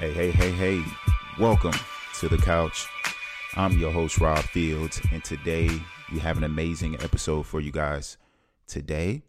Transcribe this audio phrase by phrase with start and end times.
[0.00, 0.84] Hey, hey, hey, hey.
[1.40, 1.74] Welcome
[2.20, 2.86] to the couch.
[3.56, 5.68] I'm your host, Rob Fields, and today
[6.12, 8.16] we have an amazing episode for you guys.
[8.68, 9.24] Today,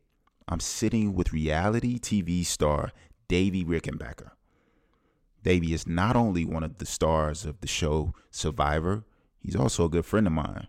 [0.48, 2.92] I'm sitting with reality TV star
[3.28, 4.30] Davie Rickenbacker.
[5.42, 9.06] Davie is not only one of the stars of the show Survivor,
[9.42, 10.68] he's also a good friend of mine.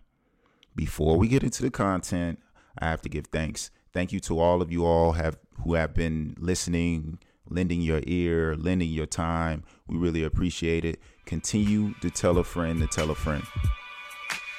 [0.75, 2.39] Before we get into the content,
[2.75, 3.69] I have to give thanks.
[3.93, 7.19] Thank you to all of you all have who have been listening,
[7.51, 9.63] lending your ear, lending your time.
[9.87, 10.99] We really appreciate it.
[11.25, 13.43] Continue to tell a friend to tell a friend.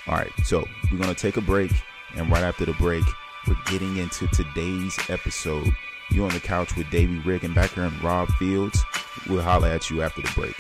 [0.06, 1.72] All right, so we're gonna take a break,
[2.16, 3.04] and right after the break,
[3.46, 5.72] we're getting into today's episode.
[6.10, 8.84] You're on the couch with Davie Rickenbacker and back here in Rob Fields.
[9.28, 10.54] We'll holler at you after the break.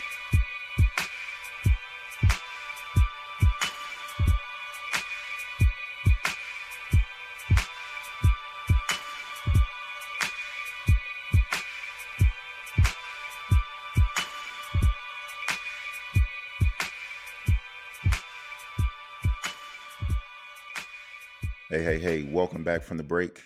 [22.32, 23.42] Welcome back from the break.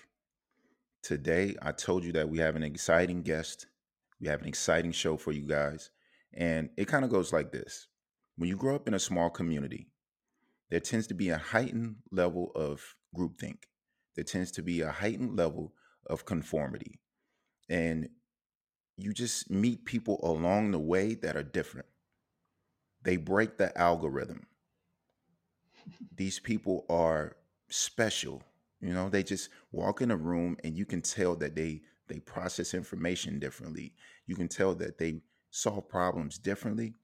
[1.02, 3.66] Today, I told you that we have an exciting guest.
[4.20, 5.90] We have an exciting show for you guys.
[6.32, 7.88] And it kind of goes like this
[8.36, 9.88] When you grow up in a small community,
[10.70, 13.64] there tends to be a heightened level of groupthink,
[14.14, 15.72] there tends to be a heightened level
[16.06, 17.00] of conformity.
[17.68, 18.08] And
[18.96, 21.88] you just meet people along the way that are different.
[23.02, 24.46] They break the algorithm.
[26.16, 27.36] These people are
[27.68, 28.42] special.
[28.80, 32.20] You know, they just walk in a room and you can tell that they they
[32.20, 33.92] process information differently.
[34.26, 36.94] You can tell that they solve problems differently.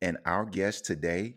[0.00, 1.34] And our guest today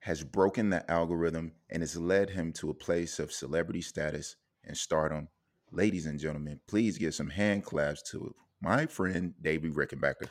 [0.00, 4.76] has broken the algorithm and has led him to a place of celebrity status and
[4.76, 5.28] stardom.
[5.72, 10.28] Ladies and gentlemen, please give some hand claps to my friend Davie Rickenbacker.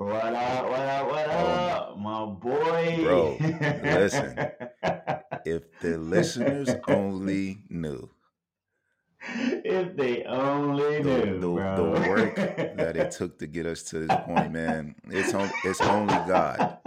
[0.00, 2.98] What up, what up, what Oh, up, my boy?
[3.02, 3.36] bro,
[3.82, 4.38] listen.
[5.44, 8.10] If the listeners only knew
[9.28, 14.00] if they only the, knew, the, the work that it took to get us to
[14.00, 16.78] this point, man, it's on, it's only God.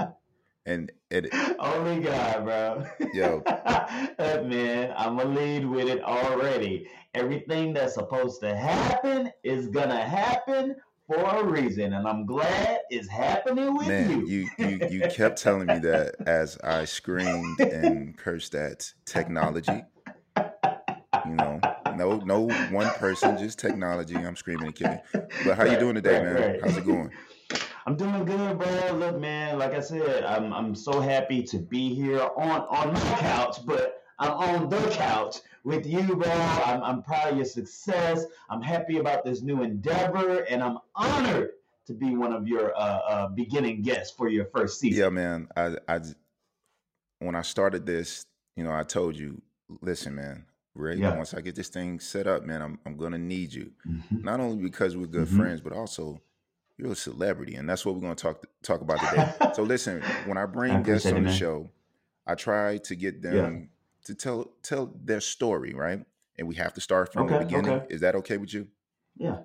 [0.65, 1.27] And it,
[1.59, 2.85] only God, bro.
[3.13, 3.43] Yo.
[4.17, 6.87] Man, I'm gonna lead with it already.
[7.13, 10.77] Everything that's supposed to happen is gonna happen
[11.13, 14.25] for a reason, and I'm glad it's happening with man, you.
[14.25, 19.83] you, you you kept telling me that as I screamed and cursed at technology.
[21.25, 21.59] You know,
[21.95, 24.15] no no one person, just technology.
[24.15, 24.99] I'm screaming and killing.
[25.11, 26.51] But how you doing today, right, man?
[26.51, 26.61] right.
[26.61, 27.11] How's it going?
[27.85, 28.93] I'm doing good, bro.
[28.93, 32.99] Look, man, like I said, I'm I'm so happy to be here on on my
[33.19, 36.29] couch, but I'm on the couch with you, bro.
[36.31, 38.25] I'm I'm proud of your success.
[38.49, 41.51] I'm happy about this new endeavor, and I'm honored
[41.87, 45.03] to be one of your uh, uh, beginning guests for your first season.
[45.03, 45.47] Yeah, man.
[45.55, 45.99] I I
[47.19, 48.25] when I started this,
[48.55, 49.41] you know, I told you,
[49.81, 51.15] listen, man, Ray, Yeah.
[51.15, 53.71] once I get this thing set up, man, I'm I'm gonna need you.
[53.87, 54.23] Mhm.
[54.23, 55.35] Not only because we're good Mhm.
[55.37, 56.21] friends, but also
[56.77, 59.51] you're a celebrity, and that's what we're gonna talk talk about today.
[59.55, 61.69] So listen, when I bring I guests on it, the show,
[62.25, 63.69] I try to get them
[64.05, 66.05] to tell tell their story, right?
[66.37, 67.71] And we have to start from the beginning.
[67.71, 67.85] okay.
[67.89, 68.67] Is that okay with you?
[69.17, 69.37] Yeah.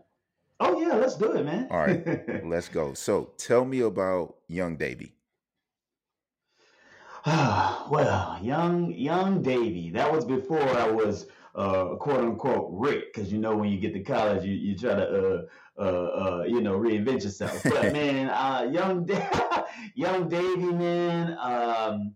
[0.61, 1.69] Oh yeah, let's do it, man.
[1.71, 2.45] All right.
[2.45, 2.95] Let's go.
[2.95, 5.13] So tell me about young Davie.
[7.27, 9.91] well, young young Davie.
[9.91, 13.93] That was before I was uh, quote unquote Rick, because you know when you get
[13.95, 15.43] to college, you, you try to uh,
[15.79, 17.63] uh, uh, you know reinvent yourself.
[17.69, 19.65] But man, uh, young Da-
[19.95, 22.15] young Davie, man, um,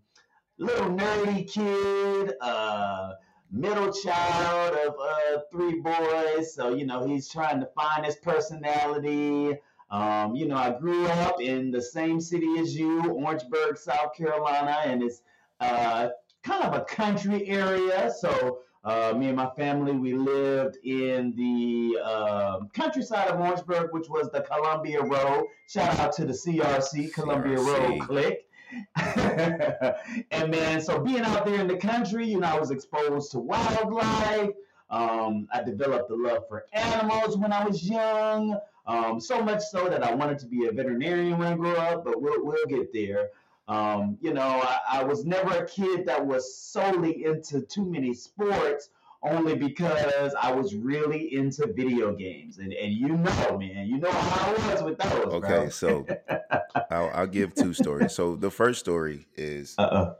[0.57, 3.13] little nerdy kid, uh,
[3.51, 6.53] middle child of uh, three boys.
[6.53, 9.57] So you know he's trying to find his personality.
[9.89, 14.77] Um, you know, I grew up in the same city as you, Orangeburg, South Carolina,
[14.85, 15.21] and it's
[15.59, 16.09] uh,
[16.41, 18.11] kind of a country area.
[18.19, 24.09] So uh, me and my family, we lived in the um countryside of Orangeburg, which
[24.09, 25.45] was the Columbia Road.
[25.67, 28.47] Shout out to the CRC, Columbia Road Click.
[30.31, 33.39] and man, so being out there in the country, you know, I was exposed to
[33.39, 34.51] wildlife.
[34.89, 38.59] Um, I developed a love for animals when I was young.
[38.85, 42.03] Um, so much so that I wanted to be a veterinarian when I grew up,
[42.03, 43.29] but we'll, we'll get there.
[43.67, 48.13] Um, you know, I, I was never a kid that was solely into too many
[48.13, 48.89] sports,
[49.23, 52.57] only because I was really into video games.
[52.57, 55.33] And, and you know, man, you know how I was with those.
[55.33, 55.69] Okay, bro.
[55.69, 56.05] so
[56.91, 58.13] I'll, I'll give two stories.
[58.13, 60.15] So the first story is Uh-uh.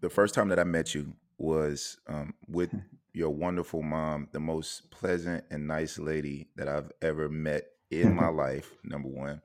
[0.00, 2.74] the first time that I met you was um, with
[3.12, 8.28] your wonderful mom, the most pleasant and nice lady that I've ever met in my
[8.44, 8.70] life.
[8.84, 9.42] Number one,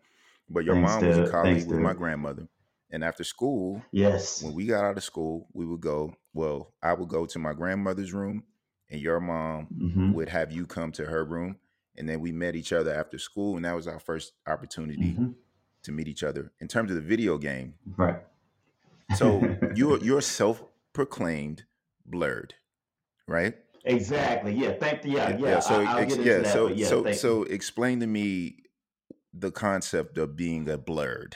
[0.49, 2.47] but your Thanks, mom was a colleague Thanks, with my grandmother,
[2.91, 4.41] and after school, Yes.
[4.43, 6.13] when we got out of school, we would go.
[6.33, 8.43] Well, I would go to my grandmother's room,
[8.93, 11.57] and your mom hmm would have you come to her room,
[11.97, 15.31] and then we met each other after school, and that was our first opportunity hmm
[15.81, 16.49] to meet each other.
[16.61, 18.21] In terms of the video game, Right.
[19.17, 21.65] so you're you're self-proclaimed
[22.09, 22.51] blerd,
[23.27, 23.55] right?
[23.83, 24.53] exactly.
[24.53, 24.73] Yeah.
[24.79, 25.11] Thank you.
[25.17, 25.29] Yeah.
[25.31, 25.37] Yeah.
[25.39, 25.49] Yeah.
[25.49, 26.37] yeah, So I, ex- yeah.
[26.39, 26.53] that.
[26.53, 26.87] So yeah.
[26.87, 28.59] so so explain to me
[29.33, 31.33] the concept of being a blerd.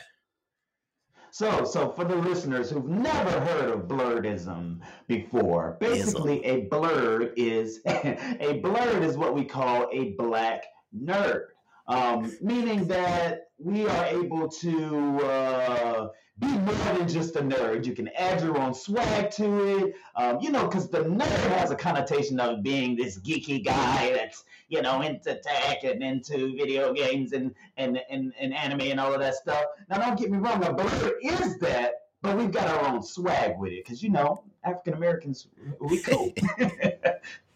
[1.31, 7.79] So, so for the listeners who've never heard of blerdism before, basically a blerd is
[7.85, 10.65] a blerd is what we call a black
[10.95, 11.45] nerd,
[11.87, 16.07] um, meaning that we are able to uh,
[16.39, 17.85] be more than just a nerd.
[17.85, 21.71] You can add your own swag to it, um, you know, because the nerd has
[21.71, 26.93] a connotation of being this geeky guy that's you know into tech and into video
[26.93, 29.65] games and and, and, and anime and all of that stuff.
[29.89, 33.57] Now, don't get me wrong, a blur is that, but we've got our own swag
[33.57, 35.47] with it because, you know, African Americans,
[35.79, 36.33] we cool.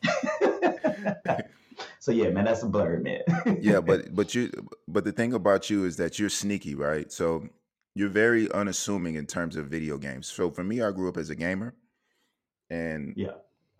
[1.99, 3.21] so, yeah, man, that's a blur, man.
[3.61, 4.51] yeah but but you
[4.87, 7.47] but the thing about you is that you're sneaky right so
[7.95, 11.29] you're very unassuming in terms of video games so for me i grew up as
[11.29, 11.73] a gamer
[12.69, 13.31] and yeah.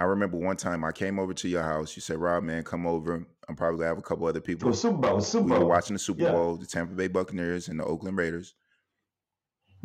[0.01, 2.85] I remember one time i came over to your house you said rob man come
[2.87, 3.23] over.
[3.47, 4.71] I'm probably gonna have a couple other people.
[4.73, 6.31] Super Bowl, Super we were watching the super Yeah.
[6.31, 8.55] bowl the tampa bay buccaneers and the oakland raiders.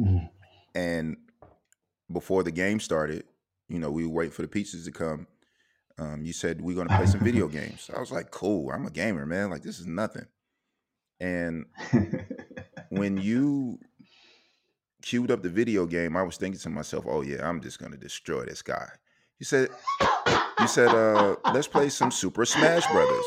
[0.01, 0.31] Mhm.
[0.75, 1.17] and
[2.13, 3.25] before the game started
[3.69, 5.27] you know we were waiting for the pizzas to come.
[5.99, 7.91] Um, you said we're going to play some video games.
[7.95, 9.51] I was like cool i'm a gamer man.
[9.51, 10.27] Like this is nothing.
[11.21, 11.65] And
[12.91, 13.81] when you
[15.03, 17.97] queued up the video game, I was thinking to myself, "Oh yeah, I'm just gonna
[17.97, 18.89] destroy this guy."
[19.39, 19.69] You said,
[20.61, 23.25] "You said, uh, let's play some Super Smash Brothers."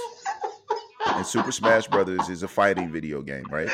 [1.15, 3.69] And Super Smash Brothers is a fighting video game, right?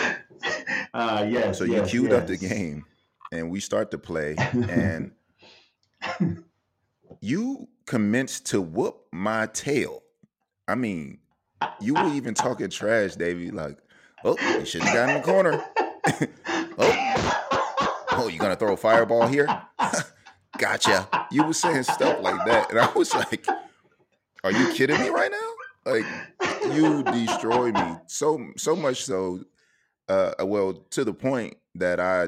[0.94, 1.58] uh, yes.
[1.58, 2.86] So you yes, queued up the game,
[3.32, 4.36] and we start to play,
[4.70, 5.12] and
[7.22, 10.04] you commenced to whoop my tail.
[10.68, 11.20] I mean,
[11.80, 13.52] you were even talking trash, Davie.
[13.52, 13.78] Like,
[14.26, 15.64] oh, you should have got in the corner.
[16.78, 19.48] oh, oh, you gonna throw a fireball here?
[20.58, 21.08] gotcha.
[21.32, 23.46] You were saying stuff like that, and I was like,
[24.44, 26.06] "Are you kidding me right now?" Like,
[26.74, 29.42] you destroy me so so much so.
[30.08, 32.28] Uh, well, to the point that I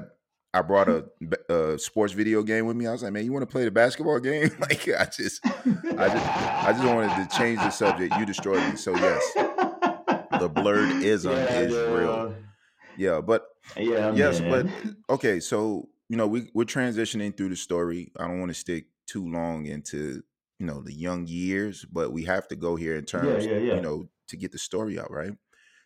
[0.54, 1.06] I brought a,
[1.50, 2.88] a, sports video game with me.
[2.88, 6.10] I was like, "Man, you want to play the basketball game?" like, I just I
[6.10, 8.16] just I just wanted to change the subject.
[8.18, 8.76] You destroyed me.
[8.78, 12.36] So yes, the blerdism Yeah, is real.
[12.98, 13.48] Yeah, but
[13.78, 14.66] Yeah, yes, but
[15.10, 15.40] okay.
[15.40, 18.12] So you know, we we're transitioning through the story.
[18.18, 20.24] I don't want to stick too long into
[20.60, 23.74] you know the young years, but we have to go here in terms, yeah, yeah.
[23.74, 25.34] you know, to get the story out, right?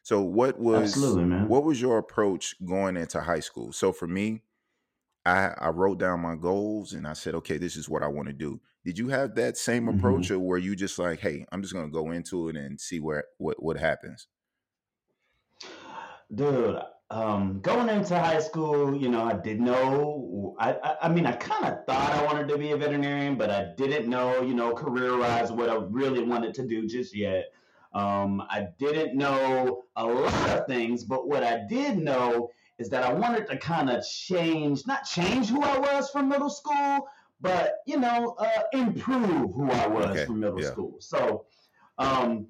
[0.04, 3.72] So what was what was your approach going into high school?
[3.74, 4.44] So for me,
[5.26, 8.28] I I wrote down my goals and I said, okay, this is what I want
[8.30, 8.62] to do.
[8.86, 9.90] Did you have that same Mhm.
[9.90, 13.00] approach, or were you just like, hey, I'm just gonna go into it and see
[13.00, 14.28] where what what happens?
[16.34, 16.80] Dude,
[17.12, 20.56] um, going into high school, you know, I didn't know.
[20.58, 23.52] I, I, I mean, I kind of thought I wanted to be a veterinarian, but
[23.52, 27.52] I didn't know, you know, career-wise, what I really wanted to do just yet.
[27.94, 33.04] Um, I didn't know a lot of things, but what I did know is that
[33.04, 37.10] I wanted to kind of change, not change who I was from middle school,
[37.42, 40.72] but you know, uh, improve who I was Okay, from middle yeah.
[40.72, 40.96] school.
[41.00, 41.46] So,
[41.98, 42.48] um,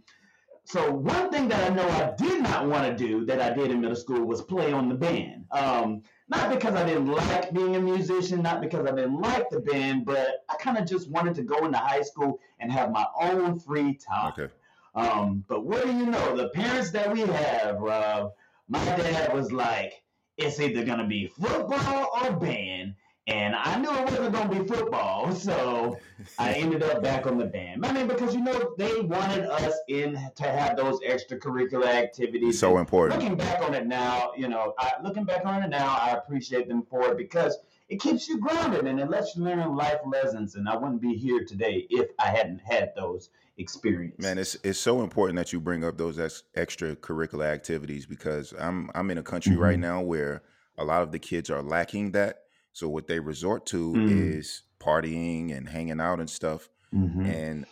[0.72, 3.72] so one thing that I know I did not want to do that I did
[3.72, 5.46] in middle school was play on the band.
[5.52, 9.60] Um, not because I didn't like being a musician, not because I didn't like the
[9.60, 13.06] band, but I kind of just wanted to go into high school and have my
[13.20, 14.32] own free time.
[14.32, 14.54] Okay,
[14.96, 16.38] Um, but what do you know?
[16.38, 18.32] The parents that we have, Rob,
[18.70, 20.02] my dad was like,
[20.38, 22.96] it's either gonna be football or band.
[23.28, 26.00] And I knew it wasn't gonna be football, so
[26.40, 27.86] I ended up back on the band.
[27.86, 32.60] I mean, because you know they wanted us in to have those extracurricular activities.
[32.60, 33.22] so important.
[33.22, 36.68] looking back on it now, you know, I, looking back on it now, I appreciate
[36.68, 37.58] them for it because
[37.90, 40.56] it keeps you grounded and it lets you learn life lessons.
[40.56, 44.20] And I wouldn't be here today if I hadn't had those experiences.
[44.26, 48.90] Man, it's it's so important that you bring up those ex- extracurricular activities because I'm
[48.96, 49.82] I'm in a country right Mhm.
[49.82, 50.42] now where
[50.80, 52.40] a lot of the kids are lacking that.
[52.74, 54.10] So what they resort to Mm.
[54.38, 56.70] is partying and hanging out and stuff.
[56.94, 57.26] Mhm.
[57.26, 57.66] And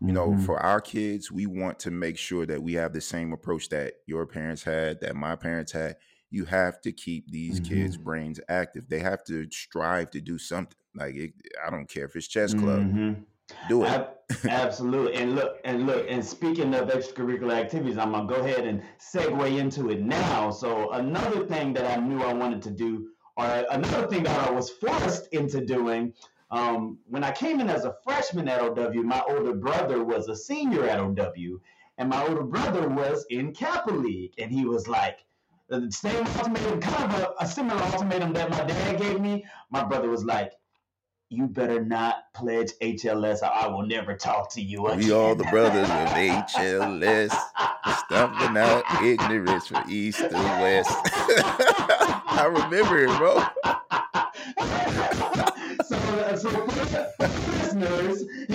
[0.00, 0.44] you know, Mhm.
[0.44, 3.94] for our kids, we want to make sure that we have the same approach that
[4.06, 5.96] your parents had, that my parents had.
[6.30, 8.88] You have to keep these kids' brains active.
[8.88, 10.76] They have to strive to do something.
[10.94, 11.32] Like it,
[11.64, 13.24] I don't care if it's chess club, Mhm.
[13.68, 13.88] do it.
[13.88, 14.10] Ab-
[14.48, 15.14] Absolutely.
[15.14, 19.58] And look, and look, and speaking of extracurricular activities, I'm gonna go ahead and segue
[19.58, 20.50] into it now.
[20.50, 24.50] So another thing that I knew I wanted to do, or another thing that I
[24.50, 26.14] was forced into doing,
[26.50, 30.36] um, when I came in as a freshman at OW, my older brother was a
[30.36, 31.60] senior at OW,
[31.98, 35.24] and my older brother was in Kappa League, and he was like,
[35.68, 39.44] the same ultimatum, kind of a, a similar ultimatum that my dad gave me.
[39.70, 40.52] My brother was like,
[41.30, 44.98] you better not pledge HLS or I will never talk to you again.
[44.98, 47.30] We all the brothers of HLS,
[48.04, 50.90] stumping out ignorance from east to west.
[52.36, 53.34] I remember it, bro.
[55.84, 56.48] so, uh, so
[57.18, 58.24] listeners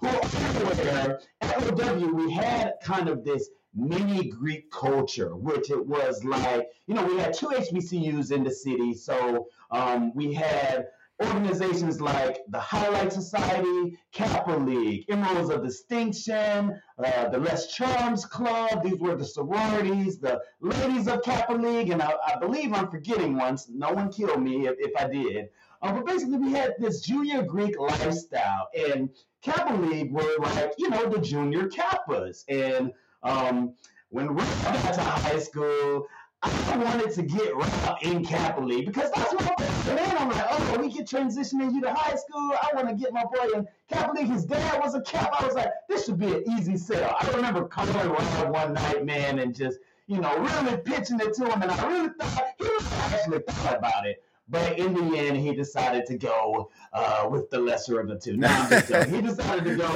[0.00, 5.84] who are aware, at OW we had kind of this mini Greek culture, which it
[5.84, 8.94] was like, you know, we had two HBCUs in the city.
[8.94, 10.86] So um, we had
[11.26, 18.82] organizations like the Highlight Society, Kappa League, Emeralds of Distinction, uh, the Les Charms Club.
[18.82, 23.36] These were the sororities, the Ladies of Kappa League, and I, I believe I'm forgetting
[23.36, 23.68] once.
[23.68, 25.48] No one kill me if, if I did.
[25.80, 29.10] Uh, but basically, we had this junior Greek lifestyle, and
[29.42, 32.44] Kappa League were like, you know, the junior Kappas.
[32.48, 33.74] And um,
[34.10, 36.06] when we got to high school,
[36.42, 40.46] I wanted to get Rob in Kappa League because that's what and then I'm like,
[40.48, 42.52] oh, we can transition you to high school.
[42.62, 44.28] I want to get my boy in Kappa League.
[44.28, 45.30] His dad was a Cap.
[45.38, 47.16] I was like, this should be an easy sell.
[47.20, 51.46] I remember calling Rob one night, man, and just, you know, really pitching it to
[51.46, 51.62] him.
[51.62, 54.22] And I really thought, he was actually thought about it.
[54.48, 58.36] But in the end, he decided to go uh, with the lesser of the two.
[58.36, 59.88] No, he decided to go.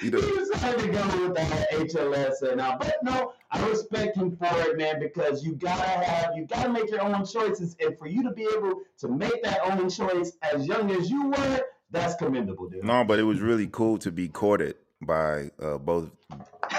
[0.00, 4.52] he decided to go with the HLS, and uh, but no, I respect him for
[4.62, 8.22] it, man, because you gotta have, you gotta make your own choices, and for you
[8.24, 12.68] to be able to make that own choice as young as you were, that's commendable,
[12.68, 12.84] dude.
[12.84, 16.10] No, but it was really cool to be courted by uh, both,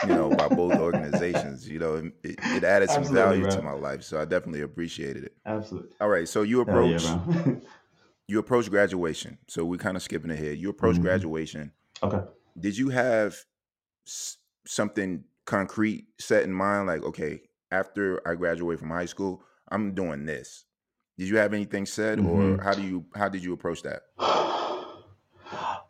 [0.03, 1.67] you know, by both organizations.
[1.69, 3.55] You know, it, it added some Absolutely, value bro.
[3.55, 5.33] to my life, so I definitely appreciated it.
[5.45, 5.91] Absolutely.
[6.01, 7.19] All right, so you approach, yeah,
[8.27, 9.37] you approach graduation.
[9.47, 10.57] So we're kind of skipping ahead.
[10.57, 11.03] You approach mm-hmm.
[11.03, 11.71] graduation.
[12.03, 12.19] Okay.
[12.59, 13.37] Did you have
[14.65, 16.87] something concrete set in mind?
[16.87, 20.65] Like, okay, after I graduate from high school, I'm doing this.
[21.17, 22.57] Did you have anything said, mm-hmm.
[22.59, 24.03] or how do you how did you approach that?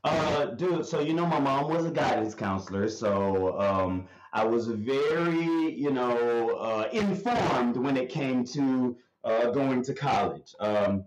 [0.03, 4.67] Uh, dude, so you know, my mom was a guidance counselor, so um, I was
[4.67, 10.53] very, you know, uh, informed when it came to uh, going to college.
[10.59, 11.05] Um,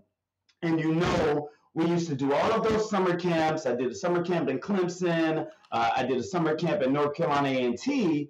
[0.61, 3.65] and you know, we used to do all of those summer camps.
[3.65, 5.47] I did a summer camp in Clemson.
[5.71, 8.29] Uh, I did a summer camp at North Carolina A&T.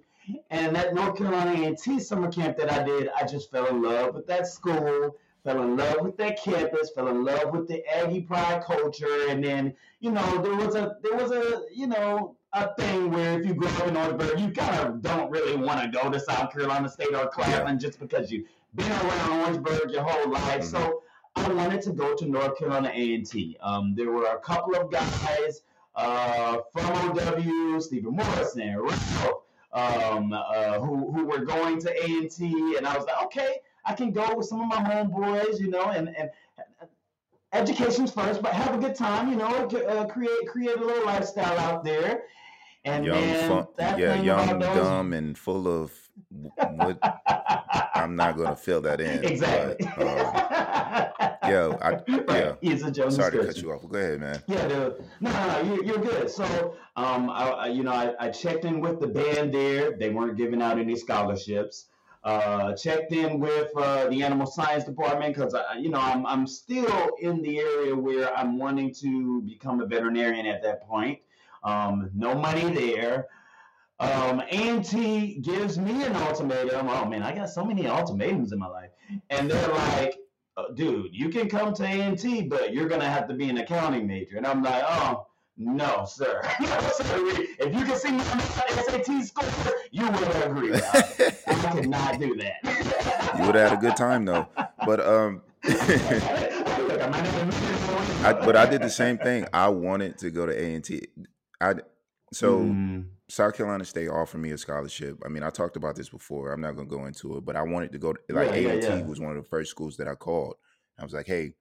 [0.50, 4.14] And that North Carolina A&T summer camp that I did, I just fell in love
[4.14, 8.22] with that school, fell in love with that campus, fell in love with the Aggie
[8.22, 9.28] pride culture.
[9.28, 13.38] And then, you know, there was a, there was a, you know, a thing where
[13.40, 16.18] if you grow up in Orangeburg, you kind of don't really want to go to
[16.18, 17.78] South Carolina State or Claflin yeah.
[17.78, 20.62] just because you've been around Orangeburg your whole life.
[20.62, 20.76] Mm-hmm.
[20.76, 21.02] So
[21.36, 23.56] I wanted to go to North Carolina A&T.
[23.60, 25.62] Um, there were a couple of guys
[25.94, 29.39] uh, from OW, Stephen Morrison, Ralph,
[29.72, 34.10] um, uh, who, who were going to A&T, and I was like, okay, I can
[34.10, 36.30] go with some of my homeboys, you know, and, and
[37.52, 41.58] education's first, but have a good time, you know, uh, create create a little lifestyle
[41.58, 42.24] out there.
[42.84, 43.66] And young, then fun,
[43.98, 45.92] yeah, young, dumb, and full of
[46.56, 46.98] what
[47.94, 49.22] I'm not gonna fill that in.
[49.30, 49.86] Exactly.
[49.96, 50.39] But, um,
[51.50, 51.76] yeah,
[52.28, 52.54] I, yeah.
[52.60, 53.88] He's a Jones Sorry to cut you off.
[53.88, 54.42] Go ahead, man.
[54.46, 55.04] Yeah, dude.
[55.20, 55.74] No, no, no.
[55.74, 56.30] You're, you're good.
[56.30, 59.92] So, um, I, I you know, I, I checked in with the band there.
[59.92, 61.86] They weren't giving out any scholarships.
[62.22, 67.16] Uh, checked in with uh, the animal science department because you know I'm I'm still
[67.18, 71.20] in the area where I'm wanting to become a veterinarian at that point.
[71.64, 73.28] Um, no money there.
[74.00, 76.88] Um, gives me an ultimatum.
[76.88, 78.90] Oh man, I got so many ultimatums in my life,
[79.28, 80.14] and they're like,
[80.74, 84.36] "Dude, you can come to A&T, but you're gonna have to be an accounting major."
[84.36, 85.26] And I'm like, "Oh,
[85.62, 86.40] no, sir.
[86.60, 89.44] if you can see my SAT score,
[89.90, 90.72] you would agree.
[90.74, 93.34] I, I could not do that.
[93.38, 94.46] you would have had a good time though.
[94.86, 95.42] But um,
[98.24, 99.46] I, but I did the same thing.
[99.52, 100.88] I wanted to go to A and.
[101.60, 101.74] I
[102.32, 103.04] so mm.
[103.30, 105.16] South Carolina State offered me a scholarship.
[105.24, 106.52] I mean, I talked about this before.
[106.52, 108.12] I'm not going to go into it, but I wanted to go.
[108.12, 109.02] To, like yeah, A&T yeah, yeah.
[109.02, 110.56] was one of the first schools that I called.
[110.98, 111.54] I was like, "Hey,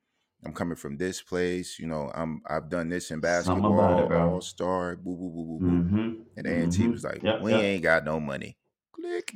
[0.44, 1.78] I'm coming from this place.
[1.78, 5.66] You know, I'm I've done this in basketball, all star, boo boo boo boo boo."
[5.66, 6.14] Mm-hmm.
[6.38, 6.92] And A&T mm-hmm.
[6.92, 7.62] was like, yep, "We yep.
[7.62, 8.58] ain't got no money."
[8.92, 9.32] Click.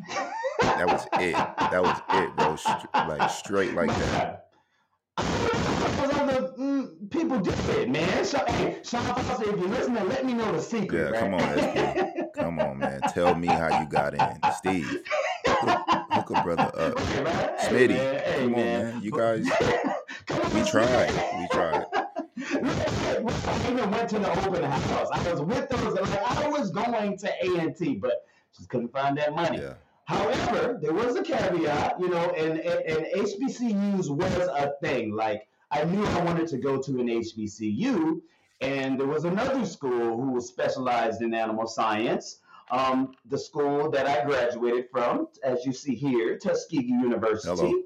[0.61, 1.33] that was it.
[1.35, 3.15] That was it, bro.
[3.15, 4.43] like straight like that.
[6.63, 8.23] Mm, people do it, man.
[8.23, 11.11] So, hey, Sean Foster, if you're listening, let me know the secret.
[11.13, 11.41] Yeah, come on.
[12.43, 13.01] come on, man.
[13.13, 15.03] Tell me how you got in, Steve.
[15.47, 15.79] Hook,
[16.11, 16.95] hook a brother up,
[17.25, 17.89] Right, Smitty.
[17.89, 18.91] man, hey, come on, man.
[18.93, 19.01] man.
[19.01, 19.45] You guys,
[20.53, 21.11] we tried.
[21.39, 21.85] We tried.
[21.95, 25.09] I even went to the open house.
[25.11, 25.93] I was with those.
[25.93, 29.59] Like I was going to A and T, but just couldn't find that money.
[29.59, 29.73] Yeah.
[30.05, 35.15] However, there was a caveat, you know, and, and, and HBCUs was a thing.
[35.15, 38.19] Like, I knew I wanted to go to an HBCU,
[38.63, 42.39] and there was another school who was specialized in animal science.
[42.71, 47.57] Um, the school that I graduated from, as you see here, Tuskegee University.
[47.57, 47.83] Hello.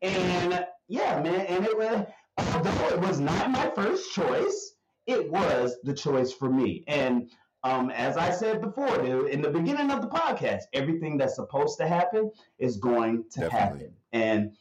[0.00, 2.06] And yeah, man, and it was,
[2.38, 4.74] although it was not my first choice,
[5.06, 6.84] it was the choice for me.
[6.86, 7.28] And
[7.64, 11.78] um, as I said before, dude, in the beginning of the podcast, everything that's supposed
[11.78, 13.58] to happen is going to Definitely.
[13.58, 13.94] happen.
[14.12, 14.52] And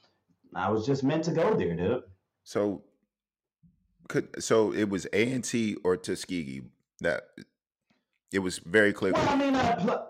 [0.55, 2.01] I was just meant to go there, dude.
[2.43, 2.83] So,
[4.11, 6.61] could so it was A and T or Tuskegee
[6.99, 7.23] that
[8.31, 9.13] it was very clear.
[9.13, 10.07] Well, I mean, I appl-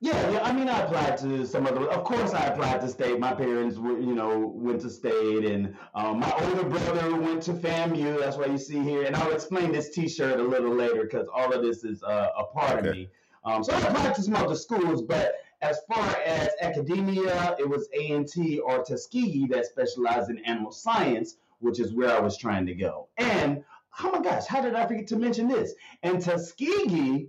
[0.00, 1.88] yeah, yeah, I mean, I applied to some other.
[1.88, 3.20] Of course, I applied to state.
[3.20, 7.52] My parents, were, you know, went to state, and um, my older brother went to
[7.52, 8.18] FAMU.
[8.18, 11.52] That's why you see here, and I'll explain this T-shirt a little later because all
[11.52, 13.10] of this is uh, a part of me.
[13.44, 17.88] Um, so I applied to some other schools, but as far as academia, it was
[17.96, 22.36] A and T or Tuskegee that specialized in animal science, which is where I was
[22.36, 23.08] trying to go.
[23.18, 23.64] And
[24.02, 25.74] oh my gosh, how did I forget to mention this?
[26.02, 27.28] And Tuskegee.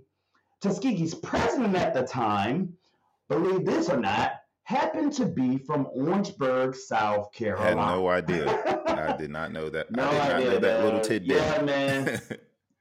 [0.60, 2.72] Tuskegee's president at the time,
[3.28, 7.84] believe this or not, happened to be from Orangeburg, South I Carolina.
[7.84, 8.82] had no idea.
[8.86, 9.90] I did not know that.
[9.90, 11.36] No I did not idea, know that little tidbit.
[11.36, 12.20] Yeah, man.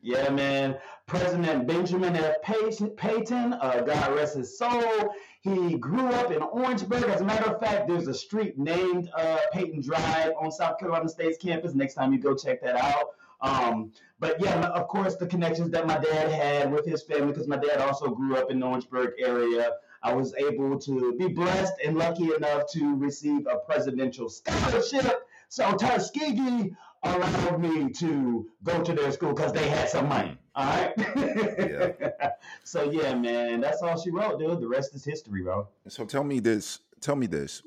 [0.05, 0.77] Yeah, man.
[1.07, 2.41] President Benjamin F.
[2.41, 5.13] Payton, Payton uh, God rest his soul.
[5.43, 7.03] He grew up in Orangeburg.
[7.03, 11.09] As a matter of fact, there's a street named uh, Payton Drive on South Carolina
[11.09, 11.73] State's campus.
[11.73, 13.07] Next time you go check that out.
[13.41, 17.50] Um, but yeah, of course, the connections that my dad had with his family, because
[17.50, 19.71] my dad also grew up in the Orangeburg area.
[20.01, 25.27] I was able to be blessed and lucky enough to receive a presidential scholarship.
[25.49, 26.73] So Tuskegee
[27.04, 30.38] allowed me to go to their school because they had some money.
[30.56, 30.94] All right.
[32.66, 34.60] So yeah, man, that's all she wrote, dude.
[34.62, 35.68] The rest is history, bro.
[35.88, 36.80] So tell me this.
[37.02, 37.62] Tell me this.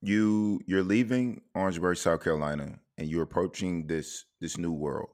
[0.00, 5.10] You you're leaving Orangeburg, South Carolina, and you're approaching this this new world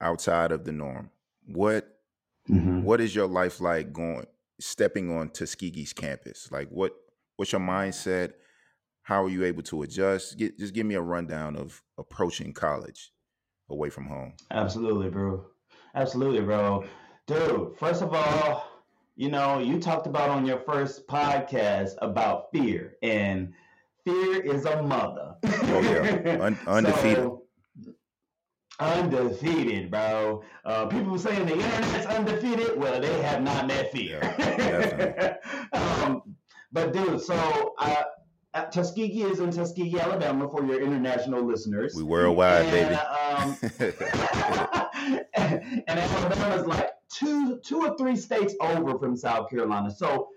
[0.00, 1.10] outside of the norm.
[1.46, 1.92] What
[2.48, 2.82] Mm-hmm.
[2.84, 4.24] what is your life like going
[4.60, 6.48] stepping on Tuskegee's campus?
[6.52, 6.94] Like what
[7.36, 8.34] what's your mindset?
[9.06, 10.36] How are you able to adjust?
[10.36, 13.12] Get, just give me a rundown of approaching college
[13.70, 14.32] away from home.
[14.50, 15.46] Absolutely, bro.
[15.94, 16.84] Absolutely, bro.
[17.28, 18.68] Dude, first of all,
[19.14, 23.52] you know, you talked about on your first podcast about fear, and
[24.04, 25.36] fear is a mother.
[25.44, 26.38] Oh, yeah.
[26.40, 27.16] Un- undefeated.
[27.16, 27.44] So,
[28.80, 30.42] undefeated, bro.
[30.64, 32.76] Uh, people saying the internet's undefeated.
[32.76, 34.18] Well, they have not met fear.
[34.40, 35.36] Yeah,
[35.72, 36.22] um,
[36.72, 38.02] but dude, so uh,
[38.64, 41.94] Tuskegee is in Tuskegee, Alabama, for your international listeners.
[41.94, 42.94] We worldwide, and, baby.
[42.94, 43.56] Um,
[45.86, 49.90] and Alabama is like two, two or three states over from South Carolina.
[49.90, 50.28] So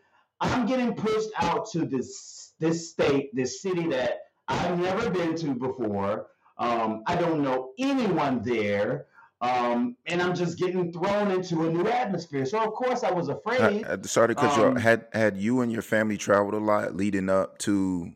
[0.41, 5.53] I'm getting pushed out to this this state, this city that I've never been to
[5.53, 6.27] before.
[6.58, 9.05] Um, I don't know anyone there.
[9.41, 12.45] Um, and I'm just getting thrown into a new atmosphere.
[12.45, 13.86] So of course I was afraid.
[13.86, 16.95] I, I started because you Um, had had you and your family traveled a lot
[16.95, 18.12] leading up to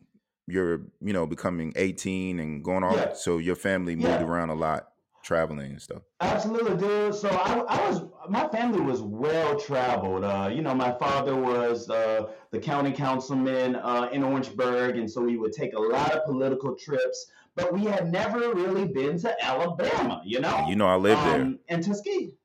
[0.46, 2.96] your you know becoming 18 and going off.
[2.96, 3.12] Yeah.
[3.14, 4.26] So your family moved Yeah.
[4.26, 4.88] around a lot,
[5.22, 6.02] traveling and stuff.
[6.20, 7.14] Absolutely, dude.
[7.14, 10.24] So I, I was, my family was well traveled.
[10.24, 15.22] Uh, you know, my father was uh, the county councilman uh, in Orangeburg, and so
[15.22, 17.30] we would take a lot of political trips.
[17.56, 20.66] But we had never really been to Alabama, you know.
[20.68, 21.42] You know I lived there.
[21.42, 22.36] Um, and Tuskegee.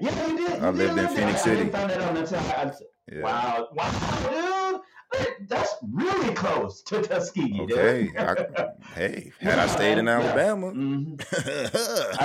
[0.00, 0.48] Yeah, you did.
[0.60, 1.08] You I did lived in live there.
[1.08, 1.68] Phenix I, City.
[1.70, 2.72] that out until I,
[3.12, 3.22] Yeah.
[3.22, 4.80] Wow, wow,
[5.12, 5.48] dude.
[5.48, 7.66] That's really close to Tuskegee.
[7.66, 7.72] dude.
[7.72, 8.10] Okay.
[8.18, 10.20] I, hey, had I stayed in Yeah.
[10.20, 11.20] Alabama, Mhm.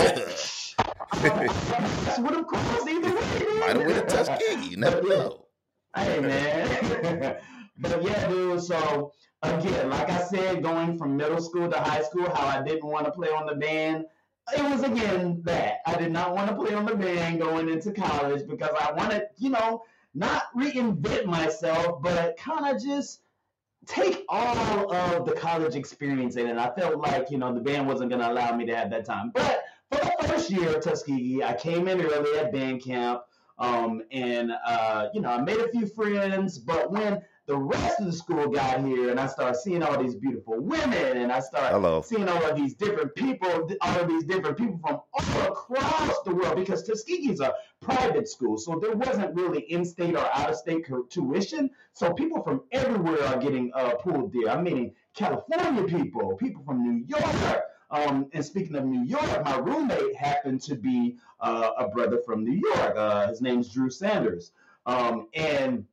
[1.11, 3.39] I would have crossed either way.
[3.39, 3.59] dude.
[3.59, 4.69] might have went to Tuskegee.
[4.69, 5.09] You never yeah.
[5.15, 5.45] know.
[5.95, 7.37] Hey man.
[7.79, 8.61] but yeah, dude.
[8.61, 9.11] So
[9.43, 13.05] again, like I said, going from middle school to high school, how I didn't want
[13.05, 14.05] to play on the band.
[14.55, 17.91] It was again that I did not want to play on the band going into
[17.91, 23.21] college because I wanted, you know, not reinvent myself, but kind of just
[23.85, 26.57] take all of the college experience in it.
[26.57, 29.05] I felt like, you know, the band wasn't going to allow me to have that
[29.05, 29.31] time.
[29.33, 33.21] But for the first year at Tuskegee, I came in early at band camp.
[33.57, 36.57] Um, and, uh, you know, I made a few friends.
[36.57, 40.15] But when the rest of the school got here and I started seeing all these
[40.15, 42.01] beautiful women and I started Hello.
[42.01, 46.33] seeing all of these different people, all of these different people from all across the
[46.33, 48.57] world because Tuskegee is a private school.
[48.57, 51.69] So there wasn't really in-state or out-of-state tuition.
[51.93, 54.49] So people from everywhere are getting uh, pulled there.
[54.49, 57.61] I'm meaning California people, people from New York.
[57.91, 62.43] Um, and speaking of New York, my roommate happened to be uh, a brother from
[62.43, 62.95] New York.
[62.97, 64.51] Uh, his name's Drew Sanders.
[64.87, 65.85] Um, and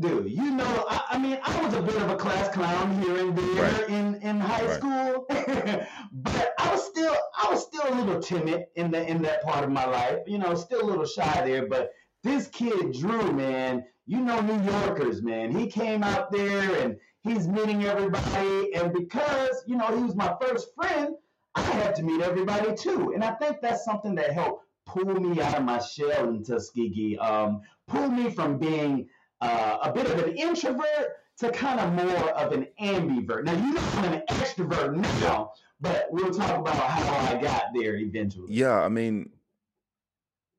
[0.00, 3.18] dude, you know, I, I, mean, I was a bit of a class clown here
[3.18, 3.88] and there right.
[3.88, 4.76] in, in high right.
[4.76, 5.26] school,
[6.12, 9.64] but I was still I was still a little timid in the in that part
[9.64, 10.20] of my life.
[10.26, 11.66] You know, still a little shy there.
[11.66, 16.96] But this kid Drew, man, you know, New Yorkers, man, he came out there and
[17.22, 21.14] he's meeting everybody, and because you know he was my first friend,
[21.54, 25.40] I had to meet everybody too, and I think that's something that helped pull me
[25.42, 29.08] out of my shell in Tuskegee, um, pull me from being
[29.40, 33.44] uh, a bit of an introvert to kind of more of an ambivert.
[33.44, 37.96] Now, you know I'm an extrovert now, but we'll talk about how I got there
[37.96, 38.52] eventually.
[38.52, 39.30] Yeah, I mean,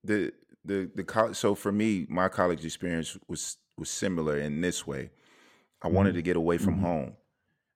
[0.04, 0.32] the
[0.64, 1.36] the the college.
[1.36, 5.12] So for me, my college experience was was similar in this way.
[5.82, 5.96] I mm-hmm.
[5.96, 6.86] wanted to get away from mm-hmm.
[6.86, 7.14] home,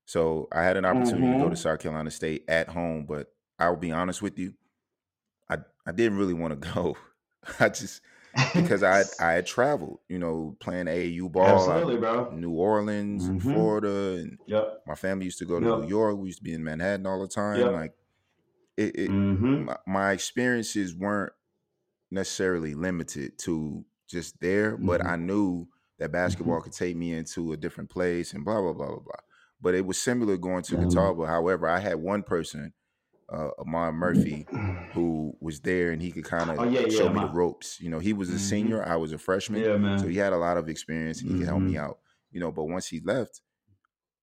[0.06, 1.34] so I had an opportunity mm-hmm.
[1.34, 1.62] to go to mm-hmm.
[1.62, 3.06] South Carolina State at home.
[3.06, 4.54] But I'll be honest with you,
[5.50, 6.96] I I didn't really want to go.
[7.60, 8.02] I just
[8.54, 12.32] because I I had traveled, you know, playing AAU ball, absolutely, bro.
[12.32, 13.32] New Orleans mm-hmm.
[13.32, 14.84] and Florida, and yep.
[14.88, 15.80] my family used to go to yep.
[15.80, 16.18] New York.
[16.18, 17.60] We used to be in Manhattan all the time.
[17.60, 17.72] Yep.
[17.72, 17.94] Like
[18.78, 19.66] it, it mm-hmm.
[19.66, 21.34] my, my, experiences weren't
[22.10, 24.88] necessarily limited to just there, mm-hmm.
[24.88, 25.68] but I knew
[26.00, 26.64] that basketball mm-hmm.
[26.64, 29.20] could take me into a different place and blah blah blah blah blah.
[29.62, 31.26] But it was similar going to Catawba.
[31.26, 32.74] However, I had one person
[33.32, 34.46] uh, Amon Murphy,
[34.94, 37.80] who was there and he could kind of oh, yeah, yeah, show me the ropes.
[37.80, 38.42] You know, he was a mm-hmm.
[38.42, 41.34] senior, I was a freshman, yeah, so he had a lot of experience and he
[41.34, 41.42] mm-hmm.
[41.44, 41.86] could help me mm-hmm.
[41.86, 42.00] out.
[42.32, 43.42] You know, but once he left,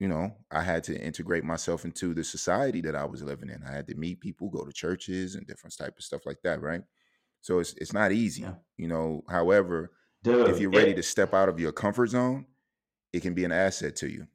[0.01, 3.63] you know, I had to integrate myself into the society that I was living in.
[3.63, 6.59] I had to meet people, go to churches and different type of stuff like that,
[6.59, 6.81] right?
[7.41, 8.45] So it's it's not easy,
[8.77, 9.23] you know.
[9.29, 9.91] However,
[10.23, 12.45] Dude, if you're ready it, to step out of your comfort zone,
[13.13, 14.27] it can be an asset to you.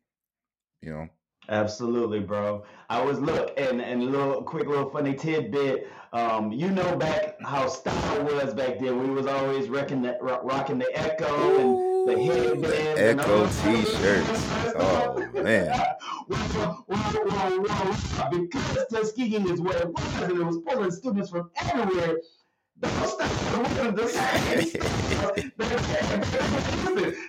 [0.82, 1.08] You know.
[1.48, 2.64] Absolutely, bro.
[2.88, 5.88] I was look and and little quick little funny tidbit.
[6.12, 9.06] Um, you know back how style was back then.
[9.06, 12.98] We was always rocking the, rocking the Ecko and the headbands.
[12.98, 14.46] Ecko t-shirts.
[14.76, 15.78] Oh man.
[18.30, 22.18] because Tuskegee is where it was, and it was pulling students from everywhere.
[22.78, 24.70] Those styles wasn't the same.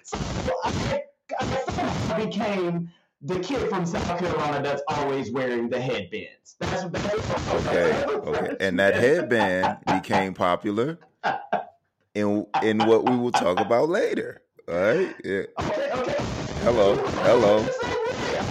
[0.04, 0.18] so
[0.64, 1.04] I,
[1.40, 2.90] I became
[3.22, 6.56] the kid from South Carolina that's always wearing the headbands.
[6.60, 8.04] That's, that's okay.
[8.06, 11.00] Okay, and that headband became popular
[12.14, 14.42] in in what we will talk about later.
[14.68, 15.16] All right.
[15.24, 15.44] Yeah.
[15.60, 15.92] Okay.
[15.94, 16.16] Okay.
[16.62, 16.96] Hello.
[16.96, 17.68] Hello.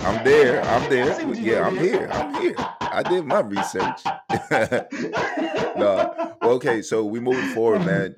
[0.05, 0.63] I'm there.
[0.63, 1.35] I'm there.
[1.35, 2.09] Yeah, I'm here.
[2.13, 2.55] I'm here.
[2.81, 4.03] I did my research.
[5.77, 6.35] no.
[6.43, 6.83] Okay.
[6.83, 8.17] So we moving forward, man.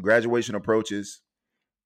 [0.00, 1.22] Graduation approaches.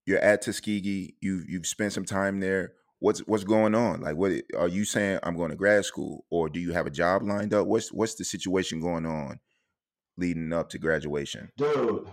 [0.04, 1.16] You're at Tuskegee.
[1.20, 4.00] You've you've spent some time there what's what's going on?
[4.00, 5.20] Like, what are you saying?
[5.22, 7.66] I'm going to grad school, or do you have a job lined up?
[7.66, 9.40] What's what's the situation going on
[10.16, 11.50] leading up to graduation?
[11.56, 12.08] Dude,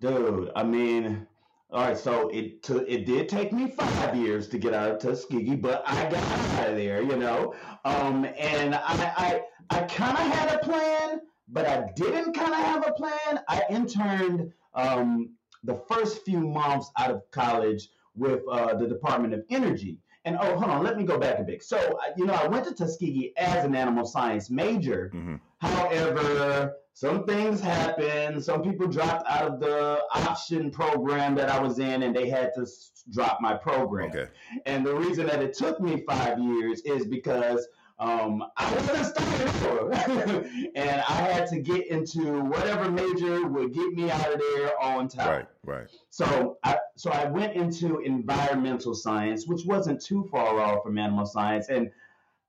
[0.00, 0.50] dude.
[0.56, 1.26] I mean,
[1.70, 1.98] all right.
[1.98, 6.10] So it it did take me five years to get out of Tuskegee, but I
[6.10, 6.22] got
[6.58, 7.02] out of there.
[7.02, 12.32] You know, um, and I I I kind of had a plan, but I didn't
[12.34, 13.40] kind of have a plan.
[13.48, 15.30] I interned um,
[15.64, 17.88] the first few months out of college
[18.18, 19.98] with uh, the Department of Energy.
[20.24, 21.62] And oh, hold on, let me go back a bit.
[21.62, 25.10] So, you know, I went to Tuskegee as an animal science major.
[25.14, 25.36] Mm-hmm.
[25.58, 28.42] However, some things happened.
[28.42, 32.52] Some people dropped out of the option program that I was in, and they had
[32.56, 32.66] to
[33.12, 34.10] drop my program.
[34.10, 34.26] Okay.
[34.66, 37.66] And the reason that it took me five years is because
[38.00, 39.38] um, I wasn't studying
[40.76, 45.08] and I had to get into whatever major would get me out of there on
[45.08, 45.28] time.
[45.28, 45.86] Right, right.
[46.10, 51.26] So I so I went into environmental science, which wasn't too far off from animal
[51.26, 51.90] science, and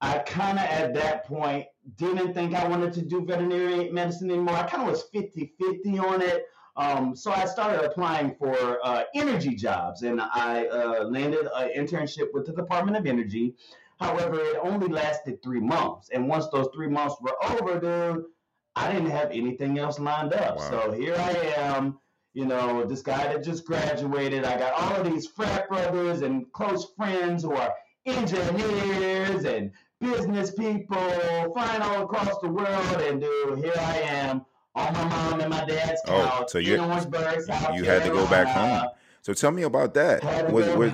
[0.02, 1.66] I kind of at that point
[1.98, 4.56] didn't think I wanted to do veterinary medicine anymore.
[4.56, 6.46] I kind of was 50-50 on it.
[6.78, 12.34] Um, so I started applying for uh, energy jobs, and I uh, landed an internship
[12.34, 13.56] with the Department of Energy.
[14.00, 16.10] However, it only lasted three months.
[16.14, 18.26] And once those three months were over, dude,
[18.76, 20.58] I didn't have anything else lined up.
[20.58, 20.70] Wow.
[20.70, 22.00] So here I am,
[22.34, 24.46] you know, this guy that just graduated.
[24.46, 27.74] I got all of these frat brothers and close friends who are
[28.06, 33.02] engineers and business people flying all across the world.
[33.02, 36.80] And dude, here I am on my mom and my dad's oh, couch so in
[36.80, 38.90] Orangeburg, South You had to go back home.
[39.24, 40.24] So tell me about that.
[40.24, 40.94] Had Was, was,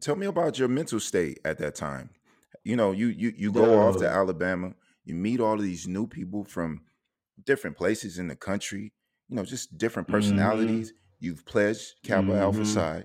[0.00, 2.10] tell me about your mental state at that time.
[2.64, 6.06] You know, you you you go off to Alabama, you meet all of these new
[6.06, 6.84] people from
[7.42, 8.92] different places in the country,
[9.28, 10.08] you know, just different Mm-hmm.
[10.08, 10.92] personalities.
[11.20, 12.64] You've pledged Kappa Alpha Mhm.
[12.64, 13.04] Psi,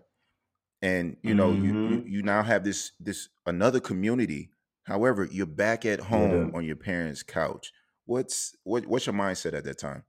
[0.82, 4.52] and you know, you, you you now have this this another community.
[4.84, 6.54] However, you're back at home Yeah.
[6.54, 7.72] on your parents' couch.
[8.06, 10.06] What's what what's your mindset at that time?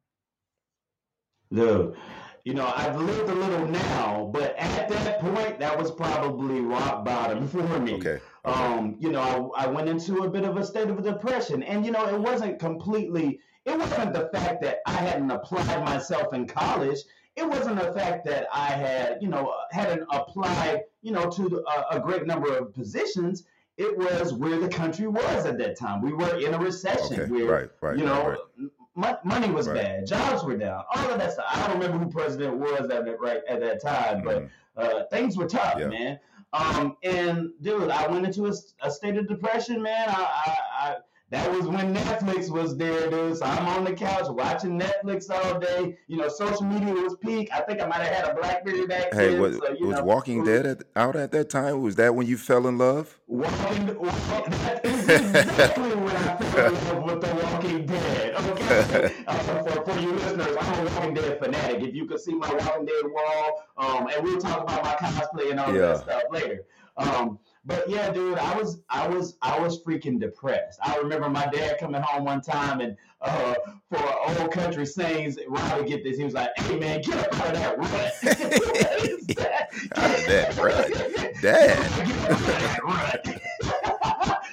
[1.53, 1.97] Dude,
[2.45, 7.03] you know, I've lived a little now, but at that point, that was probably rock
[7.05, 7.95] bottom for me.
[7.95, 8.21] Okay.
[8.47, 8.63] Okay.
[8.63, 11.87] Um, you know, I, I went into a bit of a state of depression, and
[11.87, 13.41] you know, it wasn't completely.
[13.65, 16.99] It wasn't the fact that I hadn't applied myself in college.
[17.35, 21.97] It wasn't the fact that I had, you know, hadn't applied, you know, to a,
[21.97, 23.45] a great number of positions.
[23.79, 26.03] It was where the country was at that time.
[26.03, 27.23] We were in a recession.
[27.23, 27.33] Okay.
[27.33, 27.71] Where Right.
[27.81, 27.99] Right.
[27.99, 28.71] you know, right.
[28.95, 29.77] Mon- money was Right.
[29.77, 31.47] bad, jobs were down, all of that stuff.
[31.49, 34.49] I don't remember who president was at that right at that time, but Mhm.
[34.77, 35.89] uh, things were tough, Yeah.
[35.89, 36.21] man.
[36.53, 38.47] Um, and dude, I went into
[38.83, 40.09] a state of depression, man.
[40.09, 40.57] I, I,
[40.91, 40.97] I
[41.31, 43.37] that was when Netflix was there, dude.
[43.39, 45.99] So I'm on the couch watching Netflix all day.
[46.07, 47.49] You know, social media was peak.
[47.53, 49.41] I think I might have had a BlackBerry back Hey, then.
[49.41, 51.83] was, so, was know, Walking Dead at, out at that time?
[51.83, 53.19] Was that when you fell in love?
[53.27, 57.34] Walking, walking that is exactly when I fell in love with The Walking Dead.
[57.34, 57.34] Okay,
[58.71, 59.09] uh,
[59.63, 61.83] for, for you listeners, I'm a Walking Dead fanatic.
[61.83, 65.51] If you could see my Walking Dead wall, um, and we'll talk about my cosplay
[65.51, 65.81] and all Yeah.
[65.93, 66.65] that stuff later.
[66.97, 70.79] Um, but yeah, dude, I was, I was, I was freaking depressed.
[70.83, 73.55] I remember my dad coming home one time and uh,
[73.91, 74.03] for
[74.41, 76.19] old country sayings, Robbie, get this.
[76.19, 78.13] He was like, "Hey man, get up out of that rut."
[79.35, 79.71] That?
[79.97, 80.93] Out of that rut.
[81.41, 81.79] Dad.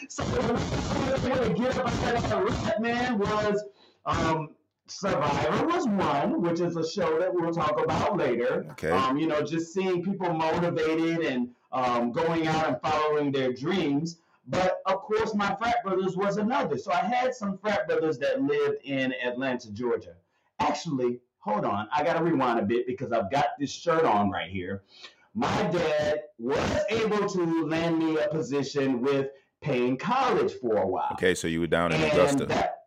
[0.10, 3.62] so the way to get up out of that rut, man, was
[4.06, 4.50] um,
[4.88, 8.66] Survivor was one, which is a show that we'll talk about later.
[8.72, 8.90] Okay.
[8.92, 14.18] Um, you know, just seeing people motivated and um, going out and following their dreams.
[14.48, 16.78] But of course, my frat brothers was another.
[16.78, 20.16] So I had some frat brothers that lived in Atlanta, Georgia.
[20.60, 24.30] Actually, hold on, I got to rewind a bit because I've got this shirt on
[24.30, 24.84] right here.
[25.34, 29.30] My dad was able to land me a position with
[29.62, 31.12] Paine College for a while.
[31.14, 32.46] Okay, so you were down in And Augusta.
[32.48, 32.81] that-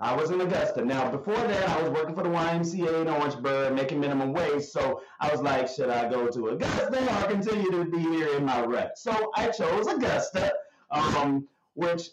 [0.00, 0.84] I was in Augusta.
[0.84, 4.62] Now, before that, I was working for the YMCA in Orangeburg, making minimum wage.
[4.62, 8.44] So I was like, should I go to Augusta or continue to be here in
[8.44, 8.96] my rut?
[8.96, 10.52] So I chose Augusta,
[10.92, 12.10] um, which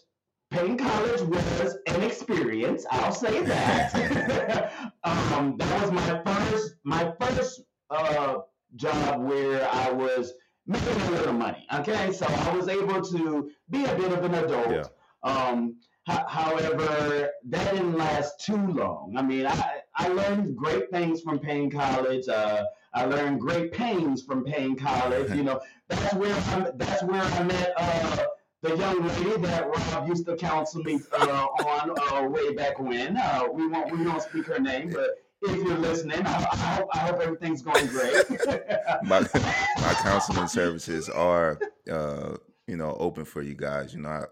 [0.50, 2.84] Paine College was an experience.
[2.90, 4.72] I'll say that.
[5.04, 8.38] um, that was my first, my first uh,
[8.74, 10.32] job where I was
[10.66, 11.64] making a little money.
[11.72, 14.70] Okay, so I was able to be a bit of an adult.
[14.70, 14.84] Yeah.
[15.22, 19.14] Um, however, that didn't last too long.
[19.16, 22.28] I mean, I, I learned great things from Paine College.
[22.28, 22.64] Uh,
[22.94, 25.32] I learned great pains from Paine College.
[25.32, 28.24] You know, that's where I that's where I met uh,
[28.62, 33.16] the young lady that Rob used to counsel me uh, on uh, way back when.
[33.16, 36.88] Uh, we won't we won't speak her name, but if you're listening, I, I hope
[36.94, 38.14] I hope everything's going great.
[39.02, 41.58] my my counseling services are
[41.90, 44.24] uh you know open for you guys you know I,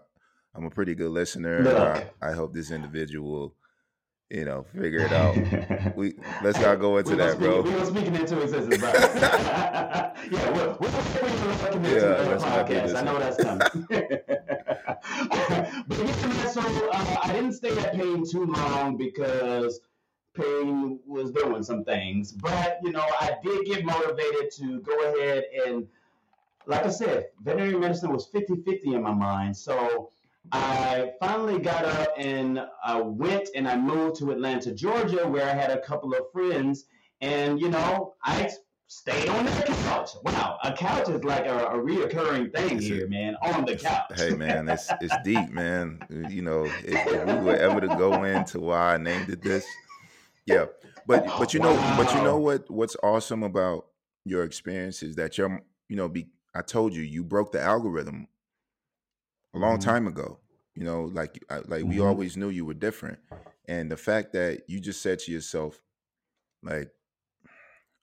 [0.55, 3.53] i'm a pretty good listener and I, I hope this individual
[4.29, 8.05] you know figure it out we let's not go into we that We're bro speak
[8.07, 8.91] it into existence, bro.
[10.31, 12.95] yeah, bring you looking into Yeah, another let's not do podcast.
[12.95, 13.87] I know that's coming.
[15.87, 19.79] but yeah, so uh, I didn't stay at Paine too long because
[20.33, 22.31] Paine was doing some things.
[22.31, 25.87] But you know, I did get motivated to go ahead and,
[26.65, 29.55] like I said, veterinary medicine was 50-50 in my mind.
[29.55, 30.09] So
[30.51, 35.53] I finally got up and I went and I moved to Atlanta, Georgia, where I
[35.53, 36.85] had a couple of friends.
[37.21, 38.49] And, you know, I
[38.87, 40.11] stayed on that couch.
[40.23, 43.75] Wow, a couch is like a, a reoccurring thing It's a- here, man, on the
[43.75, 44.11] couch.
[44.15, 48.23] hey man it's it's deep man you know if, if we were ever to go
[48.23, 49.65] into why i named it this
[50.45, 50.65] yeah
[51.07, 53.87] but oh, but you know but you know what what's awesome about
[54.23, 58.27] your experience is that you're you know be i told you you broke the algorithm
[59.55, 59.81] a long Mhm.
[59.83, 60.39] time ago
[60.75, 62.05] you know like I- like we Mhm.
[62.05, 63.19] always knew you were different
[63.67, 65.81] and the fact that you just said to yourself
[66.61, 66.91] like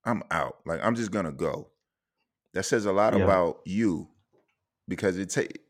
[0.04, 1.70] i'm out like i'm just gonna go
[2.54, 3.24] that says a lot Yeah.
[3.24, 4.08] about you
[4.88, 5.60] because it take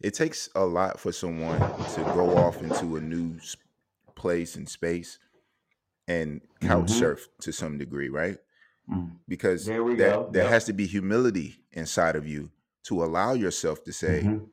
[0.00, 3.38] it takes a lot for someone to go off into a new
[4.14, 5.18] place and space
[6.06, 6.98] and couch Mhm.
[6.98, 8.38] surf to some degree right
[8.88, 9.18] Mm.
[9.28, 10.30] because There we that, go.
[10.32, 10.52] there Yep.
[10.52, 12.50] has to be humility inside of you
[12.84, 14.48] to allow yourself to say Mhm.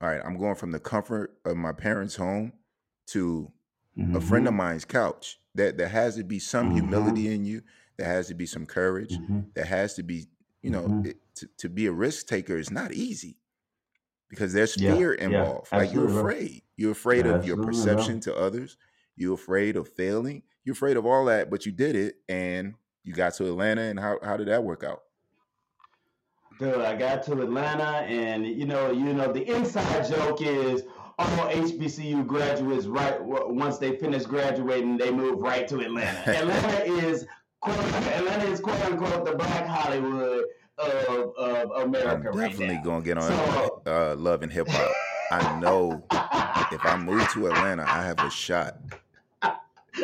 [0.00, 2.52] All right i'm going from the comfort of my parents home
[3.06, 3.50] to
[4.14, 4.56] a friend of Mhm.
[4.56, 6.74] mine's couch that there has to be some Mhm.
[6.74, 7.62] humility in you
[7.96, 9.12] There has to be some courage.
[9.16, 9.40] Mm-hmm.
[9.54, 10.26] There has to be,
[10.62, 11.06] you know, Mhm.
[11.06, 13.38] it, to, to be a risk taker is not easy
[14.28, 15.70] because there's Yeah, fear yeah, involved.
[15.70, 16.62] like you're afraid.
[16.76, 18.76] You're afraid of your perception to others.
[19.14, 20.42] You're afraid of failing.
[20.64, 23.82] You're afraid of all that, but you did it and you got to Atlanta.
[23.82, 25.04] And how, how did that work out?
[26.58, 30.84] Dude, I got to Atlanta, and you know, you know, the inside joke is
[31.18, 33.16] all HBCU graduates, right?
[33.20, 36.30] Once they finish graduating, they move right to Atlanta.
[36.38, 37.26] Atlanta is
[37.60, 40.44] quote, Atlanta is quote unquote the Black Hollywood
[40.78, 44.68] of, of I'm America right definitely going to get on So- uh, Love and Hip
[44.68, 44.92] Hop.
[45.30, 46.04] I know
[46.72, 48.76] if I move to Atlanta, I have a shot.
[49.94, 50.02] So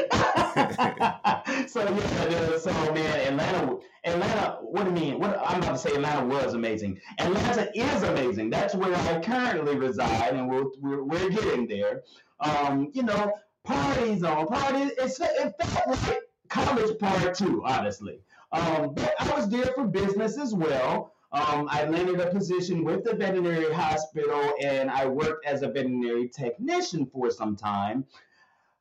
[1.11, 4.59] yeah, so man, Atlanta, Atlanta.
[4.63, 5.19] What do you mean?
[5.19, 7.01] What I'm about to say, Atlanta was amazing.
[7.19, 8.51] Atlanta is amazing.
[8.51, 12.03] That's where I currently reside, and we're we're, we're getting there.
[12.39, 13.33] Um, you know,
[13.65, 14.93] parties on parties.
[14.97, 18.21] It's it felt like college part two, honestly.
[18.53, 21.15] Um, but I was there for business as well.
[21.33, 26.29] Um, I landed a position with the veterinary hospital, and I worked as a veterinary
[26.29, 28.05] technician for some time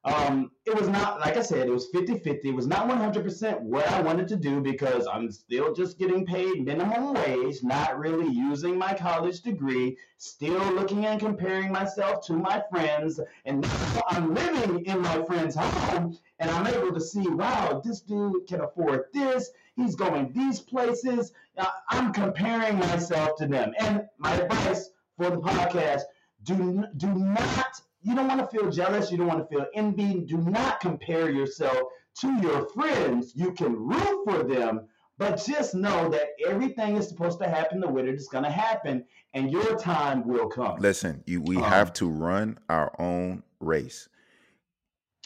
[0.05, 2.45] um, it was not like I said, it was 50-50.
[2.45, 6.63] It was not 100% what I wanted to do because I'm still just getting paid
[6.63, 12.63] minimum wage, not really using my college degree, still looking and comparing myself to my
[12.69, 17.81] friends, and now I'm living in my friend's home and I'm able to see, wow,
[17.83, 19.51] this dude can afford this.
[19.75, 21.33] He's going these places.
[21.57, 23.73] Uh, I'm comparing myself to them.
[23.79, 26.03] And my advice for the podcast,
[26.43, 29.11] do do not you don't want to feel jealous.
[29.11, 30.21] You don't want to feel envy.
[30.21, 31.77] Do not compare yourself
[32.21, 33.33] to your friends.
[33.35, 37.87] You can root for them, but just know that everything is supposed to happen the
[37.87, 40.79] way that it's going to happen, and your time will come.
[40.79, 44.07] Listen, you we Um, have to run our own race.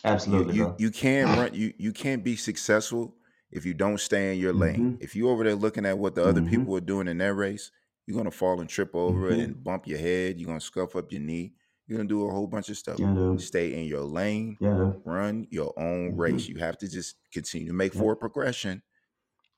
[0.06, 0.76] Absolutely, you bro.
[0.80, 3.16] you can't run you you can't be successful
[3.52, 4.98] if you don't stay in your lane.
[5.00, 6.50] If you over there looking at what the other Mhm.
[6.50, 7.72] people are doing in their race,
[8.06, 9.44] you're gonna fall and trip over it Mhm.
[9.44, 10.38] and bump your head.
[10.40, 11.54] You're gonna scuff up your knee.
[11.88, 12.98] You're gonna do a whole bunch of stuff.
[13.00, 13.36] Yeah.
[13.38, 14.58] Stay in your lane.
[14.62, 14.94] Yeah.
[15.06, 16.18] Run your own Mhm.
[16.18, 16.48] race.
[16.48, 18.00] You have to just continue to make Yeah.
[18.00, 18.82] forward progression.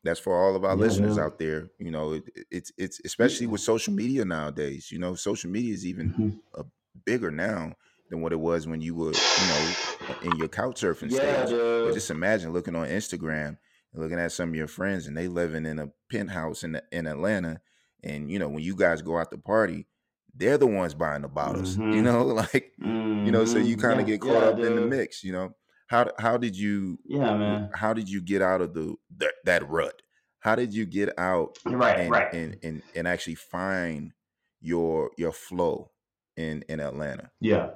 [0.04, 1.70] That's for all of our listeners out there.
[1.80, 4.92] You know, it, it- it's it's especially with social media nowadays.
[4.92, 6.40] You know, social media is even Mhm.
[6.56, 6.64] uh,
[7.06, 7.76] bigger now
[8.10, 9.76] than what it was when you were, you know,
[10.24, 11.50] in your couch surfing stage.
[11.50, 13.58] But just imagine looking on Instagram
[13.94, 17.08] and looking at some of your friends and they living in a penthouse in in
[17.08, 17.62] Atlanta,
[18.04, 19.88] and you know when you guys go out to party,
[20.36, 21.80] they're the ones buying the bottles.
[21.91, 22.04] You Mhm.
[22.04, 22.74] know, like
[23.24, 23.80] you know, so you Mhm.
[23.80, 25.24] kind of Yeah, get caught yeah, up in the mix.
[25.24, 25.56] You know,
[25.88, 27.69] how how did you Yeah, man.
[27.74, 30.02] how did you get out of the that, that rut?
[30.39, 32.28] How did you get out Right, and right.
[32.32, 34.13] and and and actually find
[34.62, 35.91] your your flow
[36.38, 37.32] in in Atlanta?
[37.39, 37.76] Yeah.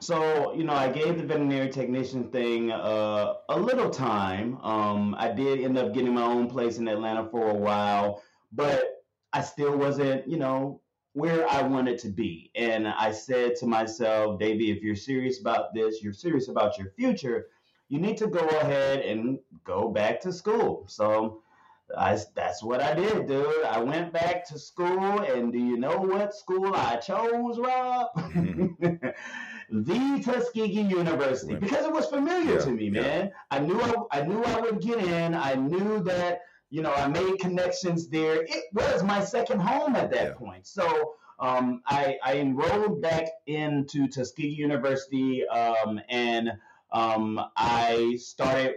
[0.00, 4.58] So, you know, I gave the veterinary technician thing uh, a little time.
[4.58, 9.04] Um, I did end up getting my own place in Atlanta for a while, but
[9.32, 10.82] I still wasn't, you know,
[11.14, 12.50] where I wanted to be.
[12.54, 16.90] And I said to myself, Davie, if you're serious about this, you're serious about your
[16.90, 17.46] future,
[17.88, 20.84] you need to go ahead and go back to school.
[20.88, 21.42] So
[21.96, 23.64] I, that's what I did, dude.
[23.64, 28.08] I went back to school, and do you know what school I chose, Rob?
[28.16, 29.06] Mm-hmm.
[29.70, 33.00] the Tuskegee University, because it was familiar Yeah, to me, yeah.
[33.02, 33.32] man.
[33.50, 35.34] I knew I, I knew I would get in.
[35.34, 36.40] I knew that
[36.72, 38.42] you know I made connections there.
[38.42, 40.34] It was my second home at that Yeah.
[40.34, 40.66] point.
[40.66, 46.52] So um, I, I enrolled back into Tuskegee University, um, and
[46.92, 48.76] um, I started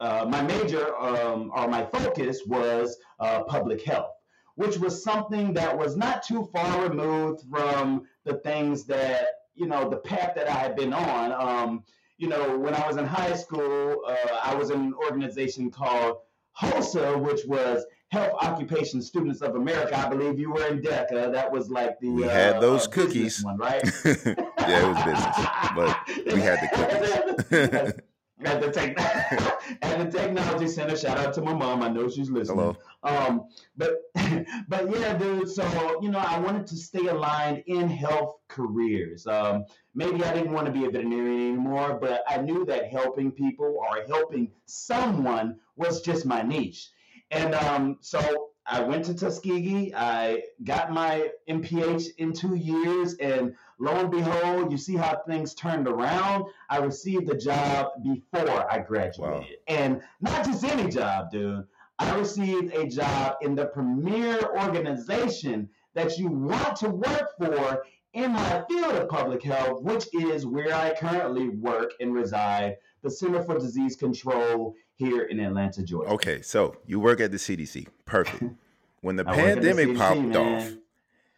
[0.00, 4.14] uh, my major um, or my focus was uh, public health,
[4.56, 9.88] which was something that was not too far removed from the things that you know
[9.88, 11.32] the path that I had been on.
[11.32, 11.84] Um,
[12.16, 16.18] you know, when I was in high school, uh, I was in an organization called
[16.60, 19.96] HOSA, which was Health Occupation Students of America.
[19.98, 21.32] I believe you were in DECA.
[21.32, 23.44] That was like the We uh, had those uh, cookies.
[23.44, 23.82] one, right?
[24.04, 25.36] yeah, it was business,
[25.76, 26.68] but we had the
[27.90, 28.02] cookies.
[28.44, 28.98] at the tech
[29.82, 30.96] at the technology center.
[30.96, 31.82] Shout out to my mom.
[31.82, 32.58] I know she's listening.
[32.58, 32.76] Hello.
[33.02, 33.96] Um, but
[34.68, 35.48] but yeah, dude.
[35.48, 39.26] So you know, I wanted to stay aligned in health careers.
[39.26, 39.64] Um,
[39.94, 43.78] maybe I didn't want to be a veterinarian anymore, but I knew that helping people
[43.78, 46.90] or helping someone was just my niche.
[47.30, 49.94] And um, so I went to Tuskegee.
[49.94, 55.54] I got my MPH in two years, and lo and behold, you see how things
[55.54, 56.44] turned around.
[56.68, 61.64] I received a job before I graduated, and not just any job, dude.
[61.98, 68.32] I received a job in the premier organization that you want to work for in
[68.32, 73.42] my field of public health, which is where I currently work and reside, the Center
[73.42, 76.10] for Disease Control here in Atlanta, Georgia.
[76.10, 77.86] Okay, so you work at the CDC.
[78.04, 78.44] Perfect.
[79.00, 80.72] When the at the pandemic CDC, popped off,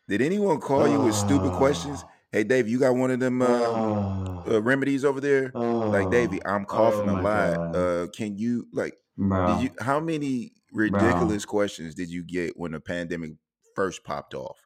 [0.09, 2.01] did anyone call you with stupid questions?
[2.03, 2.11] Oh.
[2.33, 5.51] Hey, Dave, you got one of them uh, Oh, uh, remedies over there?
[5.53, 7.77] Like, oh, Davie, I'm coughing oh a lot.
[7.77, 8.97] Uh, can you like?
[9.19, 9.61] bro.
[9.61, 9.71] You?
[9.79, 13.33] How many ridiculous questions did you get when the pandemic
[13.75, 14.59] first popped off?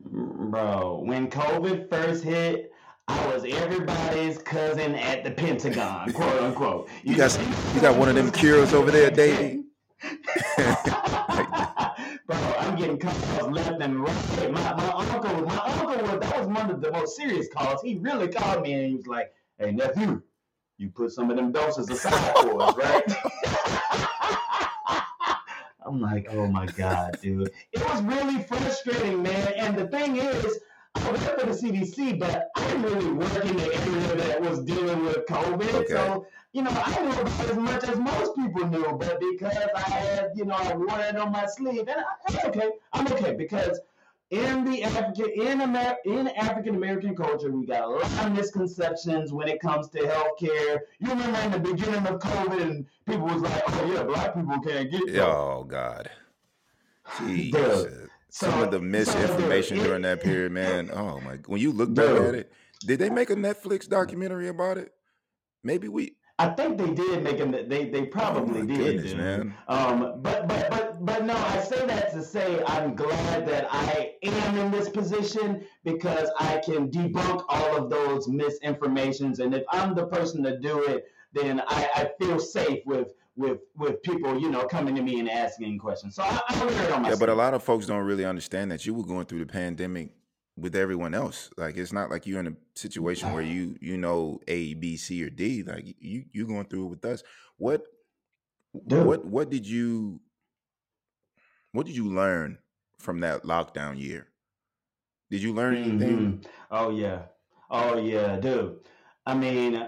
[0.00, 2.70] Bro, when COVID first hit,
[3.08, 6.88] I was everybody's cousin at the Pentagon, quote unquote.
[7.02, 7.38] You got
[7.74, 9.64] you got one of them cures over there, Davie.
[12.26, 14.52] Bro, I'm getting calls left and right.
[14.52, 17.80] My, my uncle, my uncle was that was one of the most serious calls.
[17.82, 20.20] He really called me and he was like, "Hey nephew,
[20.76, 23.04] you put some of them doses aside for us, right?"
[25.86, 29.54] I'm like, "Oh my god, dude!" It was really frustrating, man.
[29.56, 30.58] And the thing is,
[30.94, 34.60] I work for the CDC, but I didn't really work in the area that was
[34.60, 35.74] dealing with COVID.
[35.74, 35.86] Okay.
[35.86, 39.80] So you know, I knew about as much as most people knew, but because I
[39.80, 42.70] had, you know, I wore it on my sleeve, and I, I'm okay.
[42.92, 43.78] I'm okay because
[44.30, 49.32] in the African in Amer- in African American culture, we got a lot of misconceptions
[49.32, 50.80] when it comes to healthcare.
[51.00, 54.60] You remember in the beginning of COVID, and people was like, "Oh yeah, black people
[54.60, 56.10] can't get COVID." Oh God.
[57.16, 58.07] Jeez.
[58.30, 60.90] Some so- of the misinformation dude, during that period, man.
[60.94, 61.38] Oh my!
[61.46, 62.52] When you look back at it,
[62.86, 64.92] did they make a Netflix documentary about it?
[65.64, 66.16] Maybe we.
[66.40, 67.50] I think they did make them.
[67.50, 69.54] They they probably oh did, goodness, man.
[69.66, 74.14] Um, but but but but no, I say that to say I'm glad that I
[74.22, 79.94] am in this position because I can debunk all of those misinformations, and if I'm
[79.94, 83.08] the person to do it, then I, I feel safe with
[83.38, 86.16] with with people, you know, coming to me and asking questions.
[86.16, 88.24] So I, I wear it on my Yeah, but a lot of folks don't really
[88.24, 90.10] understand that you were going through the pandemic
[90.56, 91.48] with everyone else.
[91.56, 95.24] Like it's not like you're in a situation where you you know A, B, C,
[95.24, 95.62] or D.
[95.62, 97.22] Like you you're going through it with us.
[97.56, 97.84] What
[98.86, 99.06] Dude.
[99.06, 100.20] what what did you
[101.72, 102.58] what did you learn
[102.98, 104.26] from that lockdown year?
[105.30, 106.18] Did you learn anything?
[106.18, 106.46] Mhm.
[106.72, 107.22] Oh yeah,
[107.70, 108.80] oh yeah, dude.
[109.24, 109.86] I mean,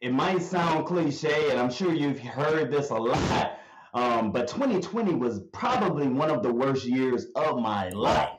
[0.00, 3.58] it might sound cliche, and I'm sure you've heard this a lot.
[3.94, 8.30] Um, but 2020 was probably one of the worst years of my life.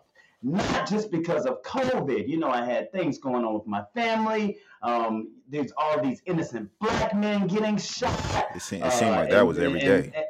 [0.41, 2.29] Not just because of COVID.
[2.29, 4.57] You know, I had things going on with my family.
[4.81, 8.17] Um, there's all these innocent black men getting shot.
[8.55, 10.11] It seemed, it seemed Uh, like that and- was every and- day.
[10.15, 10.25] and-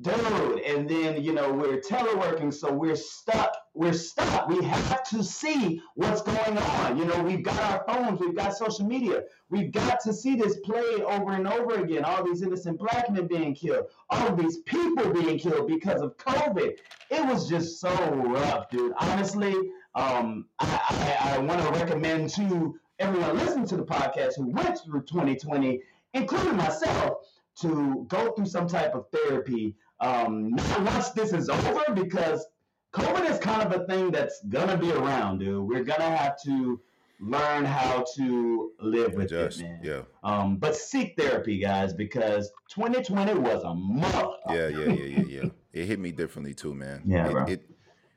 [0.00, 3.56] dude and then you know we're teleworking so we're stuck.
[3.74, 4.48] We're stuck.
[4.48, 6.98] We have to see what's going on.
[6.98, 8.20] You know we've got our phones.
[8.20, 9.24] We've got social media.
[9.50, 12.04] We've got to see this played over and over again.
[12.04, 13.86] All these innocent black men being killed.
[14.10, 16.78] All these people being killed because of covid.
[17.10, 18.92] It was just so rough dude.
[19.00, 19.54] Honestly
[19.94, 24.78] um, i, I, I want to recommend to everyone listening to the podcast who went
[24.84, 25.80] through 2020
[26.14, 27.18] including myself
[27.60, 29.74] to go through some type of therapy.
[30.00, 32.46] Um, not once this is over, because
[32.94, 35.66] COVID is kind of a thing that's gonna be around, dude.
[35.68, 36.80] We're gonna have to
[37.20, 39.60] learn how to live with Adjust.
[39.60, 39.80] it, man.
[39.82, 40.02] Yeah.
[40.22, 44.28] Um, but seek therapy, guys, because 2020 was a mother.
[44.50, 45.48] Yeah, yeah, yeah, yeah, yeah.
[45.72, 47.02] It hit me differently too, man.
[47.04, 47.44] Yeah, it, bro.
[47.46, 47.70] it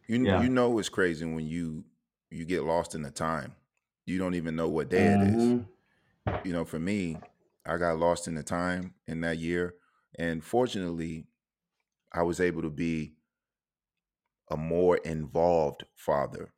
[0.07, 0.41] you Yeah.
[0.41, 1.83] you know it's crazy when you
[2.29, 3.55] you get lost in the time.
[4.05, 5.43] You don't even know what day it is.
[5.43, 5.65] Mhm.
[6.45, 7.17] You know, for me,
[7.65, 9.75] I got lost in the time in that year,
[10.17, 11.25] and fortunately,
[12.13, 13.15] I was able to be
[14.51, 16.53] a more involved father.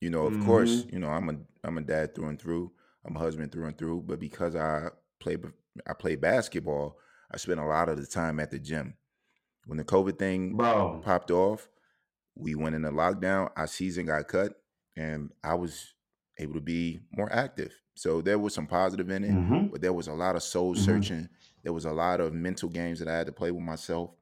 [0.00, 0.92] You know, of course, Mhm.
[0.92, 2.72] you know I'm a I'm a dad through and through.
[3.04, 4.02] I'm a husband through and through.
[4.02, 5.36] But because I play
[5.86, 6.98] I play basketball,
[7.30, 8.96] I spent a lot of the time at the gym.
[9.66, 11.68] When the COVID thing Bro, popped off,
[12.36, 13.50] we went into lockdown.
[13.56, 14.62] Our season got cut,
[14.96, 15.94] and I was
[16.38, 17.74] able to be more active.
[17.96, 19.70] So there was some positive in it, Mhm.
[19.70, 20.76] but there was a lot of soul Mhm.
[20.76, 21.28] searching.
[21.64, 24.17] There was a lot of mental games that I had to play with myself.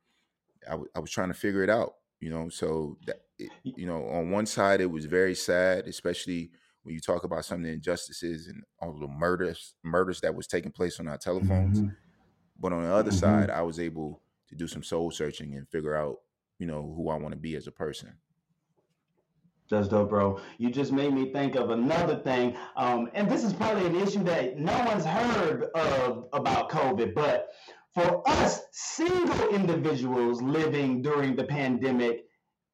[0.67, 2.49] I, w- I was trying to figure it out, you know.
[2.49, 6.51] So that, it, you know, on one side it was very sad, especially
[6.83, 10.47] when you talk about some of the injustices and all the murders, murders that was
[10.47, 11.81] taking place on our telephones.
[11.81, 11.97] Mhm.
[12.59, 13.21] But on the other Mhm.
[13.21, 16.21] side, I was able to do some soul searching and figure out,
[16.59, 18.17] you know, who I want to be as a person.
[19.69, 20.41] That's dope, bro.
[20.59, 22.57] You just made me think of another thing.
[22.77, 27.49] Um, and this is probably an issue that no one's heard of about COVID, but
[27.97, 32.26] for us single individuals living during the pandemic,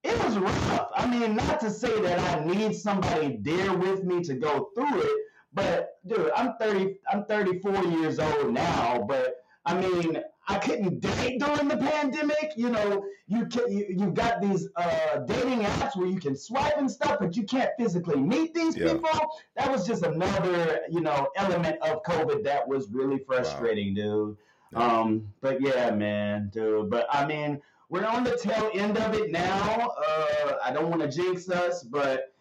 [0.02, 0.90] it was rough.
[0.96, 5.00] I mean, not to say that I need somebody there with me to go through
[5.02, 5.20] it,
[5.54, 11.38] but dude, I'm 30, I'm 34 years old now, but I mean, I couldn't date
[11.38, 12.54] during the pandemic.
[12.56, 16.76] You know, you can you, you got these uh, dating apps where you can swipe
[16.78, 18.94] and stuff, but you can't physically meet these Yeah.
[18.94, 19.20] people.
[19.54, 24.36] That was just another, you know, element of COVID that was really frustrating, dude.
[24.74, 26.90] Um, but yeah, man, dude.
[26.90, 29.90] But I mean, we're on the tail end of it now.
[30.08, 32.32] Uh, I don't want to jinx us, but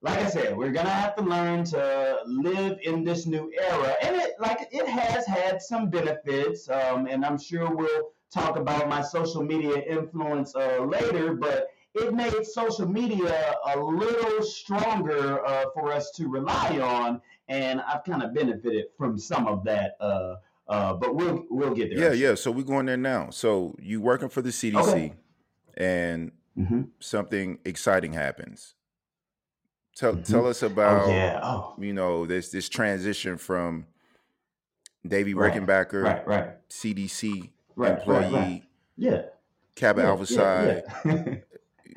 [0.00, 4.16] like I said, we're gonna have to learn to live in this new era, and
[4.16, 6.68] it like it has had some benefits.
[6.68, 12.12] Um, and I'm sure we'll talk about my social media influence uh, later, but it
[12.12, 18.22] made social media a little stronger uh, for us to rely on, and I've kind
[18.22, 19.96] of benefited from some of that.
[20.00, 20.36] Uh,
[20.68, 22.14] uh, but we'll we'll get there.
[22.14, 22.34] Yeah, yeah.
[22.34, 23.30] So we're going there now.
[23.30, 25.14] So you working for the CDC, okay.
[25.76, 26.82] and mm-hmm.
[27.00, 28.74] something exciting happens.
[29.96, 30.32] Tell mm-hmm.
[30.32, 31.40] tell us about oh, yeah.
[31.42, 31.74] oh.
[31.78, 33.86] you know this this transition from
[35.06, 35.52] Davie right.
[35.52, 36.68] Rickenbacker, right, right.
[36.70, 38.62] CDC right, employee, right,
[38.96, 39.22] yeah,
[39.74, 40.64] Cabot yeah.
[40.64, 41.34] Yeah, yeah.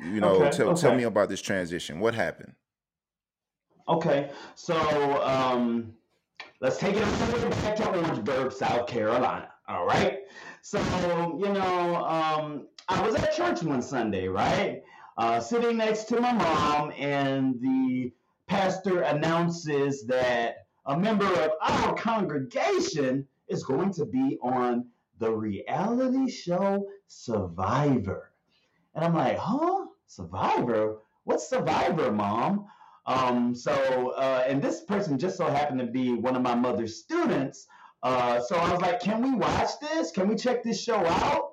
[0.00, 0.80] you know, okay, tell okay.
[0.80, 2.00] tell me about this transition.
[2.00, 2.52] What happened?
[3.88, 4.76] Okay, so
[5.22, 5.94] um,
[6.60, 9.48] let's take it all back to Orangeburg, South Carolina.
[9.68, 10.20] All right.
[10.62, 10.80] So
[11.38, 14.82] you know, um, I was at church one Sunday, right?
[15.16, 18.12] Uh, sitting next to my mom, and the
[18.46, 24.86] pastor announces that a member of our congregation is going to be on
[25.18, 28.32] the reality show Survivor.
[28.94, 29.86] And I'm like, huh?
[30.06, 30.98] Survivor?
[31.24, 32.66] What's Survivor, mom?
[33.08, 36.96] Um, so, uh, and this person just so happened to be one of my mother's
[36.96, 37.66] students.
[38.02, 40.10] Uh, so I was like, can we watch this?
[40.10, 41.52] Can we check this show out?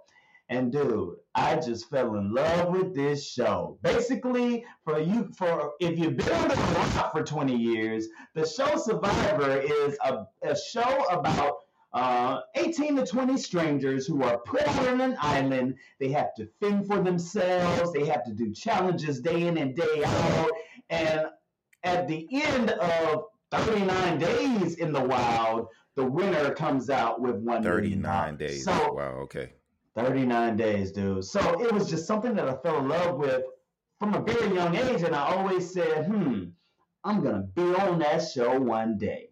[0.50, 3.80] And dude, I just fell in love with this show.
[3.82, 8.76] Basically, for you, for if you've been on the block for 20 years, the show
[8.76, 11.56] Survivor is a, a show about
[11.94, 15.76] uh, 18 to 20 strangers who are put on an island.
[16.02, 17.94] They have to fend for themselves.
[17.94, 20.52] They have to do challenges day in and day out.
[20.90, 21.26] And
[21.86, 27.64] at the end of 39 days in the wild, the winner comes out with one.
[27.64, 28.66] 39 days.
[28.66, 29.20] So, wow.
[29.24, 29.54] Okay.
[29.96, 31.24] 39 days, dude.
[31.24, 33.44] So it was just something that I fell in love with
[33.98, 35.04] from a very young age.
[35.04, 36.46] And I always said, hmm,
[37.06, 39.30] I'm going to be on that show one day.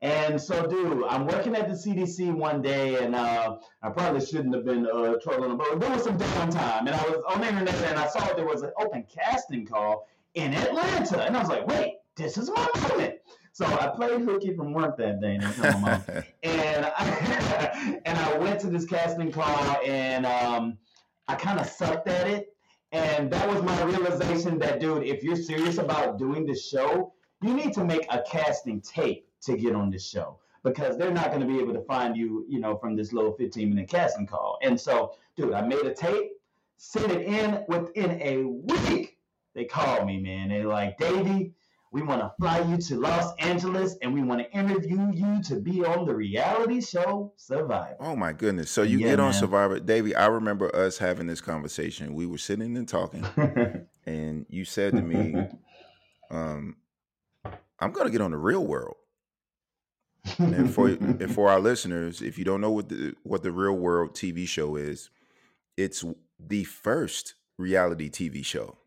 [0.00, 4.54] And so, dude, I'm working at the CDC one day, and uh, I probably shouldn't
[4.54, 7.74] have been uh, trolling, but there was some downtime, and I was on the internet,
[7.84, 11.66] and I saw there was an open casting call in Atlanta, and I was like,
[11.66, 13.14] wait, this is my moment.
[13.52, 15.34] So I played hooky from work that day,
[16.42, 20.78] and I, and I went to this casting call, and um,
[21.28, 22.54] I kind of sucked at it,
[22.90, 27.12] and that was my realization that, dude, if you're serious about doing the show,
[27.42, 31.28] you need to make a casting tape to get on this show because they're not
[31.28, 34.26] going to be able to find you, you know, from this little 15 minute casting
[34.26, 34.58] call.
[34.62, 36.32] And so, dude, I made a tape,
[36.78, 39.13] sent it in within a week.
[39.54, 40.48] They called me, man.
[40.48, 41.54] They're like, Davie,
[41.94, 45.60] we want to fly you to Los Angeles and we want to interview you to
[45.60, 47.94] be on the reality show Survivor.
[48.00, 48.68] Oh my goodness.
[48.68, 49.34] So you yeah, get on man.
[49.34, 49.78] Survivor.
[49.78, 52.14] Davie, I remember us having this conversation.
[52.14, 53.24] We were sitting and talking,
[54.06, 55.36] and you said to me,
[56.32, 56.78] um,
[57.78, 58.96] I'm gonna get on the real world.
[60.38, 63.74] and for and for our listeners, if you don't know what the what the real
[63.74, 65.10] world TV show is,
[65.76, 66.04] it's
[66.40, 68.78] the first reality TV show.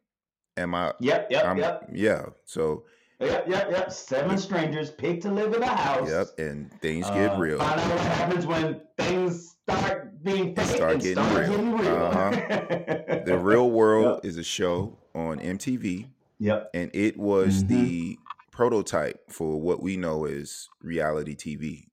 [0.57, 0.93] Am I?
[0.99, 1.89] Yep, yep, I'm, yep.
[1.93, 2.25] Yeah.
[2.45, 2.83] So
[3.19, 3.91] Yep, yep, yep.
[3.91, 6.07] Seven strangers pick to live in a house.
[6.07, 7.57] Yep, and things get uh, real.
[7.57, 11.49] Find out what happens when things start being fake start and getting start real.
[11.49, 11.95] Getting real.
[11.95, 12.29] Uh-huh.
[13.25, 14.25] the Real World yep.
[14.25, 16.07] is a show on MTV.
[16.39, 16.69] Yep.
[16.75, 17.73] And it was mm-hmm.
[17.73, 18.17] the
[18.51, 21.85] prototype for what we know as reality TV.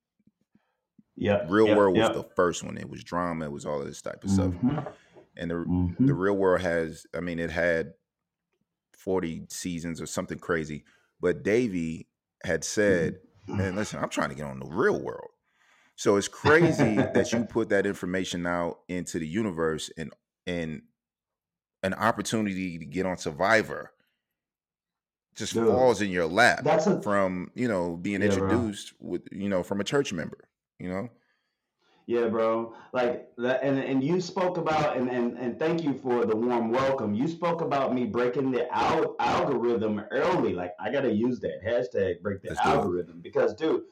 [1.16, 1.46] Yep.
[1.48, 2.76] Real yep, World was the first one.
[2.76, 3.46] It was drama.
[3.46, 4.72] It was all of this type of mm-hmm.
[4.72, 4.94] stuff.
[5.38, 6.04] And the mm-hmm.
[6.04, 7.94] the Real World has, I mean, it had
[9.04, 10.84] forty seasons or something crazy
[11.24, 12.06] but Davie
[12.44, 13.14] had said,
[13.48, 13.56] mm-hmm.
[13.56, 15.30] "Man, listen, I'm trying to get on the real world."
[15.96, 20.12] So it's crazy that you put that information out into the universe and
[20.46, 20.82] and
[21.82, 23.92] an opportunity to get on Survivor
[25.34, 29.12] just Dude, falls in your lap that's a, from you know being yeah, introduced bro.
[29.12, 30.38] with you know from a church member
[30.78, 31.08] you know
[32.06, 32.74] yeah, bro.
[32.92, 36.70] Like that, and and you spoke about and and and thank you for the warm
[36.70, 37.14] welcome.
[37.14, 40.52] You spoke about me breaking the al- algorithm early.
[40.54, 43.84] Like I gotta use that hashtag break the Let's algorithm because, dude,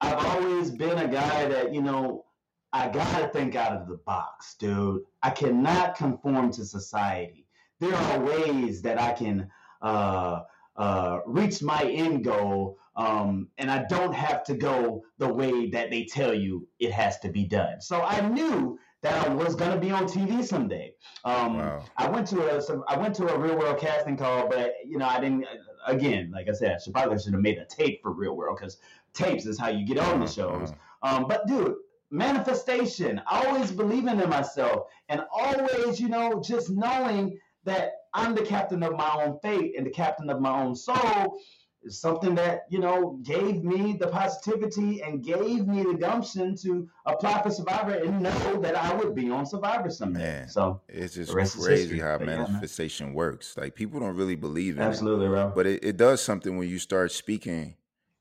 [0.00, 2.26] I've always been a guy that you know
[2.72, 5.02] I gotta think out of the box, dude.
[5.22, 7.46] I cannot conform to society.
[7.80, 9.50] There are ways that I can
[9.80, 10.42] uh,
[10.76, 15.90] uh, reach my end goal um, and I don't have to go the way that
[15.90, 17.80] they tell you it has to be done.
[17.80, 20.94] So I knew that I was gonna be on TV someday.
[21.24, 21.84] Um, wow.
[21.96, 24.98] I went to a some, I went to a real world casting call, but you
[24.98, 25.44] know I didn't.
[25.86, 28.78] Again, like I said, I probably should have made a tape for real world because
[29.12, 30.72] tapes is how you get on the uh-huh, shows.
[31.02, 31.74] Um, but dude,
[32.10, 38.82] manifestation, always believing in myself, and always, you know, just knowing that I'm the captain
[38.82, 41.38] of my own fate and the captain of my own soul
[41.82, 46.88] is something that you know gave me the positivity and gave me the gumption to
[47.06, 50.20] apply for Survivor and know that I would be on Survivor someday.
[50.20, 53.56] Man, so it's just the rest is crazy how But yeah, manifestation works.
[53.56, 55.52] Like people don't really believe in it, absolutely, bro.
[55.54, 57.76] but it, it does something when you start speaking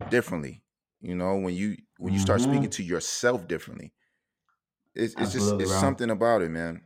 [0.10, 0.62] differently.
[1.02, 3.94] You know, when you when you start hmm speaking to yourself differently,
[4.96, 5.80] it's it's just it's bro.
[5.80, 6.82] something about it, man.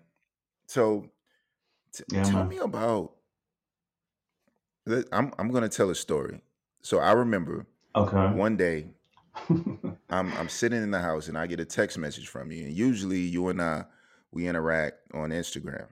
[0.67, 1.09] So
[1.97, 2.49] t- Yeah, tell man.
[2.49, 3.13] me about.
[5.11, 6.41] I'm I'm gonna tell a story.
[6.81, 8.35] So I remember Okay.
[8.35, 8.87] one day
[10.09, 12.73] I'm I'm sitting in the house and I get a text message from you, and
[12.73, 13.85] usually you and I
[14.31, 15.87] we interact on Instagram.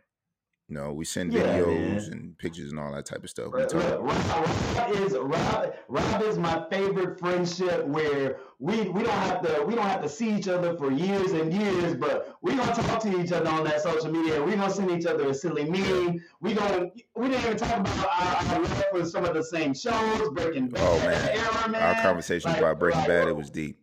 [0.68, 2.12] You know, we send yeah, videos man.
[2.12, 3.54] and pictures and all that type of stuff.
[3.54, 3.84] We Look, talk.
[3.84, 9.44] look, Rob, Rob is Rob, Rob is my favorite friendship where we we don't have
[9.44, 12.74] to we don't have to see each other for years and years, but we gonna
[12.74, 14.42] talk to each other on that social media.
[14.42, 16.20] We gonna send each other a silly meme.
[16.42, 19.76] We gonna we didn't even talk about our, our love for some of the same
[19.76, 23.78] shows, Breaking Oh man, era, our conversation Like about Breaking like Bad it was deep.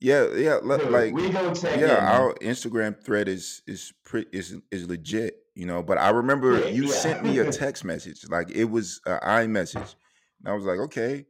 [0.00, 4.30] Yeah, yeah, dude, like we gonna check yeah, in, our Instagram thread is is pretty
[4.32, 5.82] is is legit, you know.
[5.82, 9.94] But I remember Yeah, you sent me a text message, like it was an iMessage,
[10.38, 11.26] and I was like, okay,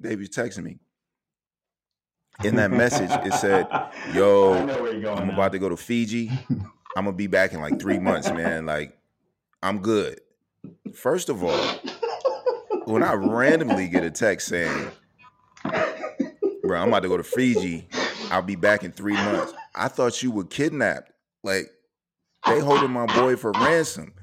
[0.00, 0.80] David's texting me.
[2.44, 3.66] In that message, it said,
[4.14, 5.34] "Yo, know where you're going I'm now.
[5.34, 6.30] about to go to Fiji.
[6.96, 8.66] I'm gonna be back in like three months, man.
[8.66, 8.98] Like,
[9.62, 10.20] I'm good."
[10.94, 11.58] First of all,
[12.84, 14.90] when I randomly get a text saying,
[15.64, 17.88] "Bro, I'm about to go to Fiji.
[18.30, 21.12] I'll be back in three months," I thought you were kidnapped.
[21.42, 21.70] Like,
[22.46, 24.14] they holding my boy for ransom.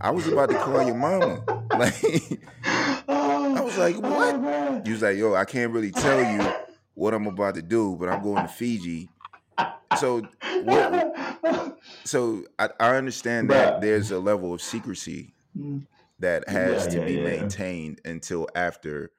[0.00, 1.44] I was about to call your mama.
[1.74, 2.40] Like,
[3.08, 6.52] I was like, oh, "What?" You was like, "Yo, I can't really tell you
[6.94, 9.08] what I'm about to do, but I'm going to Fiji."
[9.98, 10.22] So,
[10.62, 11.68] what?
[12.04, 13.80] So I, I understand that Bruh.
[13.80, 15.86] there's a level of secrecy Mm,
[16.18, 17.22] that has Yeah, to yeah, be yeah.
[17.22, 19.10] maintained until after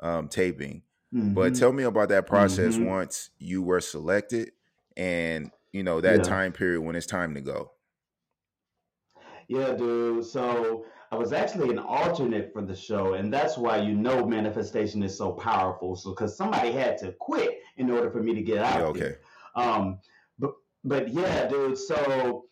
[0.00, 0.82] um, taping.
[1.22, 1.54] But mhm.
[1.54, 2.80] tell me about that process Mhm.
[2.80, 4.52] once you were selected,
[4.96, 6.24] and you know that Yeah.
[6.24, 7.72] time period when it's time to go.
[9.48, 10.24] Yeah, dude.
[10.24, 15.02] So I was actually an alternate for the show, and that's why you know manifestation
[15.02, 15.96] is so powerful.
[15.96, 19.16] So because somebody had to quit in order for me to get out Yeah, okay.
[19.54, 20.00] Um,
[20.38, 20.54] but
[20.84, 21.78] but yeah, dude.
[21.78, 22.46] So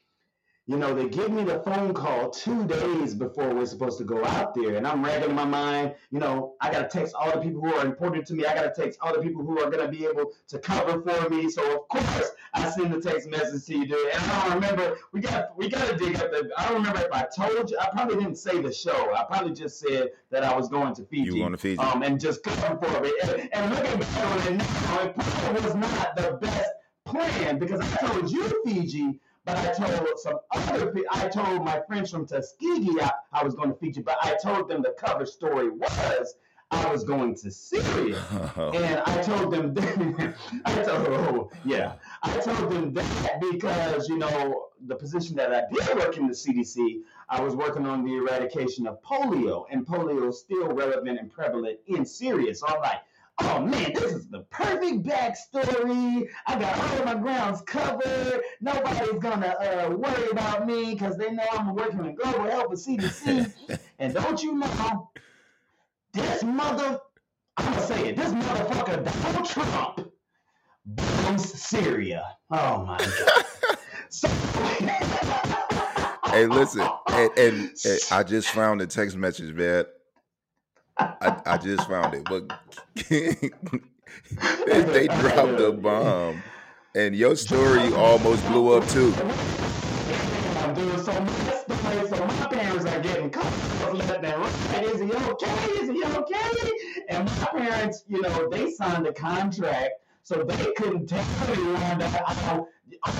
[0.72, 4.24] you know, they give me the phone call two days before we're supposed to go
[4.24, 5.94] out there, and I'm ragging my mind.
[6.10, 8.46] You know, I gotta text all the people who are important to me.
[8.46, 11.50] I gotta text all the people who are gonna be able to cover for me.
[11.50, 14.14] So of course, I send the text message to you, dude.
[14.14, 14.96] And I don't remember.
[15.12, 16.50] We got we gotta dig up the.
[16.56, 17.76] I don't remember if I told you.
[17.78, 19.12] I probably didn't say the show.
[19.14, 21.24] I probably just said that I was going to Fiji.
[21.24, 21.82] You were going to Fiji.
[21.82, 23.12] Um, and just cover for me.
[23.24, 26.70] And, and looking back on it now, it probably was not the best
[27.04, 31.80] plan because I told you Fiji, but I told some other people, I told my
[31.86, 35.26] friends from Tuskegee I, I was going to Fiji, but I told them the cover
[35.26, 36.36] story was
[36.72, 38.22] I was going to Syria.
[38.55, 38.70] Oh.
[38.72, 39.74] And I told them,
[40.66, 45.62] I told, oh, yeah, I told them that because, you know, the position that I
[45.72, 50.28] did work in the CDC, I was working on the eradication of polio, and polio
[50.28, 52.55] is still relevant and prevalent in Syria.
[52.55, 53.01] So I'm like,
[53.43, 56.26] oh man, this is the perfect backstory.
[56.47, 58.43] I got all of my grounds covered.
[58.61, 62.84] Nobody's gonna uh, worry about me because they know I'm working in global health with
[62.84, 63.53] CDC.
[63.99, 65.11] and don't you know,
[66.12, 67.01] this mother,
[67.57, 70.12] I'm gonna say it, this motherfucker Donald Trump
[70.86, 72.36] bombs Syria.
[72.51, 73.78] Oh my god.
[74.09, 74.28] so,
[76.30, 79.84] hey, listen, and, and, and I just found the text message, man.
[80.99, 82.51] I, I just found it, but
[83.09, 83.34] they,
[84.66, 86.43] they dropped a bomb,
[86.95, 89.12] and your story almost blew up too.
[89.14, 94.84] I'm doing so much stuff, so my parents are getting calls left and right.
[94.84, 95.64] Is he okay?
[95.80, 96.72] Is he okay?
[97.09, 102.22] And my parents, you know, they signed a contract, so they couldn't tell anyone that
[102.26, 102.68] I, all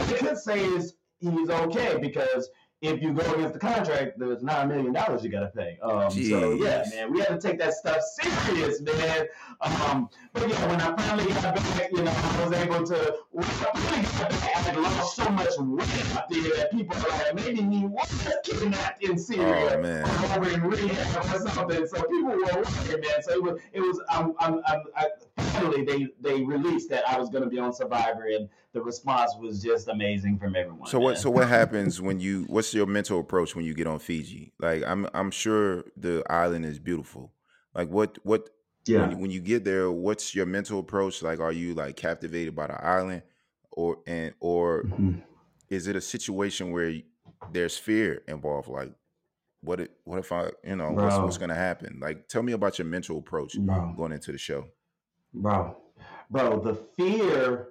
[0.07, 2.49] they could say is he's okay because
[2.83, 5.79] if you go against the contract, there's nine million dollars you gotta pay.
[5.83, 9.29] Um, so yeah, man, we had to take that stuff serious, man.
[9.61, 13.17] Um, but yeah, when I finally got back, you know, I was able to.
[13.31, 16.97] When I finally got back, I had lost so much weight out there that people
[16.97, 20.05] were like, maybe he was kidnapped in Syria Oh, man.
[20.05, 21.87] or over in rehab or something.
[21.87, 23.23] So people were worried, man.
[23.23, 24.01] So it was, it was.
[24.13, 25.07] Um, um, um, I,
[25.37, 29.33] finally, they they released that I was going to be on Survivor, and the response
[29.39, 30.87] was just amazing from everyone.
[30.89, 31.19] So what?
[31.19, 32.45] So what happens when you?
[32.49, 34.53] What's your mental approach when you get on Fiji?
[34.59, 37.33] Like I'm, I'm sure the island is beautiful.
[37.75, 38.19] Like what?
[38.25, 38.49] What?
[38.87, 39.03] yeah.
[39.03, 41.23] When, you- when you get there, what's your mental approach?
[41.23, 43.23] Like, are you like captivated by the island,
[43.71, 45.23] or and or Mhm.
[45.71, 46.95] is it a situation where
[47.53, 48.69] there's fear involved?
[48.69, 48.93] Like,
[49.61, 51.99] what it, what if I, you know, what's what's gonna happen?
[52.01, 54.67] Like, tell me about your mental approach bro, going into the show.
[55.35, 55.77] bro,
[56.31, 56.59] bro.
[56.61, 57.69] The fear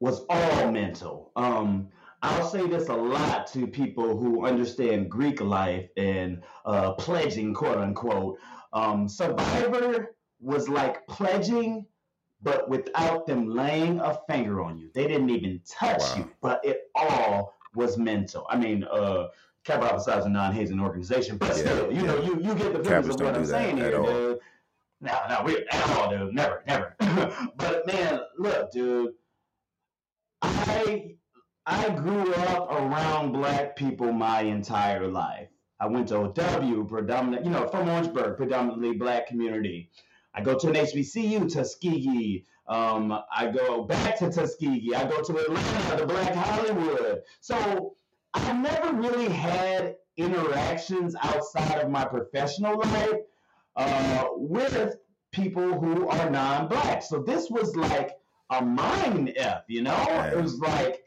[0.00, 1.32] was all mental.
[1.36, 1.88] Um,
[2.22, 7.78] I'll say this a lot to people who understand Greek life and uh, pledging, quote
[7.78, 8.38] unquote.
[8.72, 11.86] Um, Survivor was like pledging,
[12.42, 14.90] but without them laying a finger on you.
[14.94, 16.14] They didn't even touch Wow.
[16.16, 18.46] you, but it all was mental.
[18.50, 19.28] I mean, uh,
[19.66, 23.14] Psi is a non-hazing organization, but Yeah, still, you know, you you get the premise
[23.16, 24.06] of what I'm saying here, all.
[24.06, 24.38] dude.
[25.00, 26.34] No, no, we at all, dude.
[26.34, 26.96] Never, never.
[27.56, 29.12] but man, look, dude.
[30.42, 31.14] I
[31.64, 35.48] I grew up around black people my entire life.
[35.80, 39.90] I went to OW, predominant, you know, from Orangeburg, predominantly black community.
[40.34, 42.44] I go to an HBCU, Tuskegee.
[42.68, 44.94] Um, I go back to Tuskegee.
[44.94, 47.22] I go to Atlanta, the Black Hollywood.
[47.40, 47.96] So
[48.34, 53.20] I never really had interactions outside of my professional life
[53.76, 54.96] uh, with
[55.32, 57.02] people who are non-black.
[57.02, 58.18] So this was like
[58.50, 60.30] a mind f, you know.
[60.32, 61.02] It was like,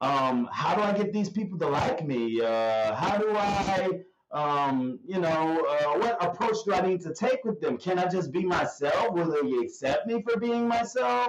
[0.00, 2.40] um, how do I get these people to like me?
[2.40, 4.00] Uh, how do I,
[4.32, 7.78] um, you know, uh, what approach do I need to take with them?
[7.78, 9.12] Can I just be myself?
[9.12, 11.28] Will they accept me for being myself?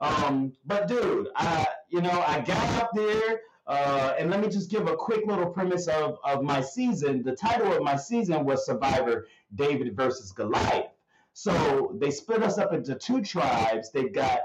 [0.00, 3.40] Um, but dude, I, you know, I got up there.
[3.66, 7.22] Uh, and let me just give a quick little premise of, of my season.
[7.22, 10.90] The title of my season was Survivor David versus Goliath.
[11.32, 13.90] So they split us up into two tribes.
[13.90, 14.40] They've got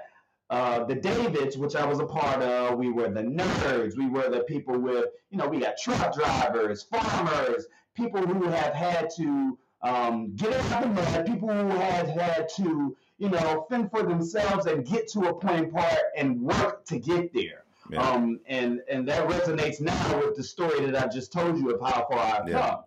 [0.50, 2.78] uh, the Davids, which I was a part of.
[2.78, 3.96] We were the nerds.
[3.98, 8.74] We were the people with, you know, we got truck drivers, farmers, people who have
[8.74, 13.66] had to um, get out of the mud, people who have had to, you know,
[13.70, 17.64] fend for themselves and get to a point part and work to get there.
[17.90, 18.02] Yeah.
[18.02, 21.82] Um, and and that resonates now with the story that I just told you of
[21.82, 22.70] how far I've Yeah.
[22.70, 22.80] come.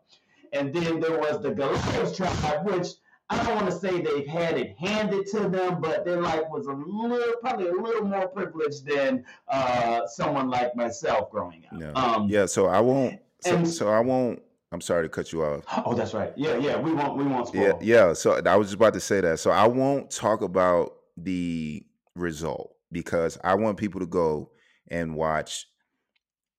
[0.52, 2.88] And then there was the Goliath tribe, which
[3.32, 6.66] I don't want to say they've had it handed to them, but their life was
[6.66, 11.80] a little, probably a little more privileged than uh, someone like myself growing up.
[11.80, 11.92] Yeah.
[11.92, 13.20] Um, Yeah, so I won't.
[13.40, 14.42] So, and- so I won't.
[14.70, 15.64] I'm sorry to cut you off.
[15.84, 16.32] Oh, that's right.
[16.34, 16.78] Yeah, yeah.
[16.80, 17.16] We won't.
[17.18, 17.78] We won't spoil.
[17.82, 18.12] Yeah, yeah.
[18.14, 19.38] So I was just about to say that.
[19.38, 24.50] So I won't talk about the result because I want people to go
[24.88, 25.66] and watch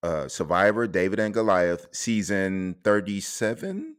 [0.03, 3.95] uh Survivor David and Goliath season 37.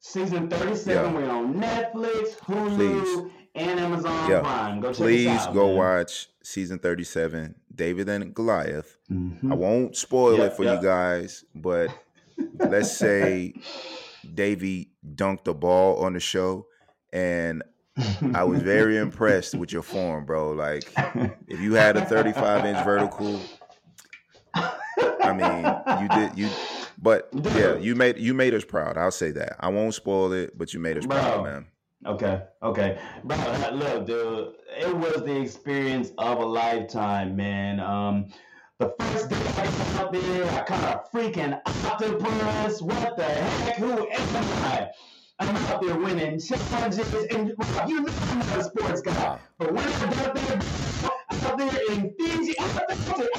[0.00, 1.12] Season thirty-seven.
[1.12, 1.18] Yeah.
[1.20, 3.30] We're on Netflix, Hulu, Please.
[3.54, 4.40] and Amazon Yeah.
[4.40, 4.80] Prime.
[4.80, 5.54] Go Please out.
[5.54, 5.76] go man.
[5.76, 8.96] watch season 37 David and Goliath.
[9.10, 9.52] Mhm.
[9.52, 11.90] I won't spoil Yeah, it for you guys, but
[12.58, 13.52] let's say
[14.34, 16.66] Davie dunked the ball on the show
[17.12, 17.62] and
[18.34, 20.52] I was very impressed with your form, bro.
[20.52, 20.90] Like
[21.46, 23.38] if you had a 35 inch vertical,
[24.54, 26.48] I mean, you did you
[27.02, 28.96] but yeah, you made you made us proud.
[28.96, 29.56] I'll say that.
[29.60, 31.66] I won't spoil it, but you made us proud, man.
[32.06, 32.98] Okay, okay.
[33.24, 33.36] Bro,
[33.74, 37.78] look, dude, it was the experience of a lifetime, man.
[37.78, 38.26] Um,
[38.78, 42.80] the first day I got out there, I caught a freaking octopus.
[42.80, 43.76] What the heck?
[43.76, 44.88] Who am I?
[45.38, 47.48] I'm out there winning challenges, and
[47.88, 50.60] you know I'm not a sports guy, but when I got there,
[51.50, 53.29] out there in Fiji, I felt it.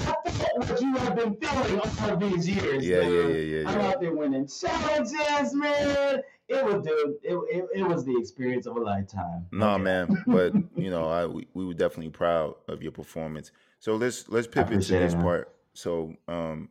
[0.55, 2.85] What you have been feeling all these years.
[2.85, 3.29] Yeah, yeah, man.
[3.29, 3.87] yeah, yeah, I'm yeah.
[3.87, 6.21] out there winning challenges, man.
[6.47, 7.15] It was, dude.
[7.23, 9.47] It, it, it was the experience of a lifetime.
[9.51, 9.83] No, Okay.
[9.83, 13.51] man, but you know, I we, we were definitely proud of your performance.
[13.79, 15.55] So let's let's pivot to this part.
[15.73, 16.69] So um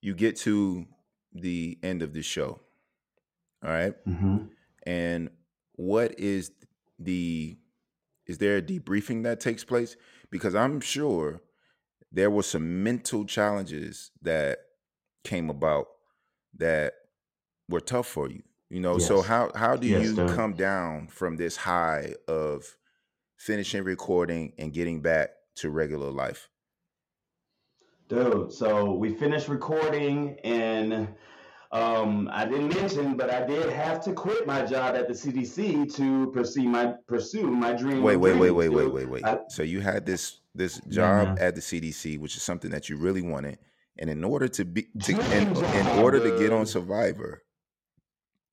[0.00, 0.86] you get to
[1.32, 2.60] the end of the show.
[3.62, 3.94] All right?
[4.06, 4.48] Mhm.
[4.84, 5.30] And
[5.76, 6.50] what is
[6.98, 7.56] the
[8.26, 9.96] is there a debriefing that takes place?
[10.30, 11.42] Because I'm sure
[12.12, 14.58] there were some mental challenges that
[15.24, 15.86] came about
[16.56, 16.94] that
[17.68, 18.42] were tough for you.
[18.68, 20.28] You know, so how how do Yes, you sir.
[20.28, 22.76] come down from this high of
[23.36, 26.48] finishing recording and getting back to regular life?
[28.08, 31.08] Dude, so we finished recording, and
[31.70, 35.94] um, I didn't mention, but I did have to quit my job at the CDC
[35.94, 38.02] to pursue my pursue my dream.
[38.02, 38.92] Wait, wait, wait, wait, wait, dude.
[38.92, 39.24] wait, wait.
[39.24, 41.38] I- So you had this this job man.
[41.38, 43.58] at the CDC, which is something that you really wanted,
[43.98, 46.66] and in order to be to, in, in order to get on.
[46.66, 47.42] Survivor,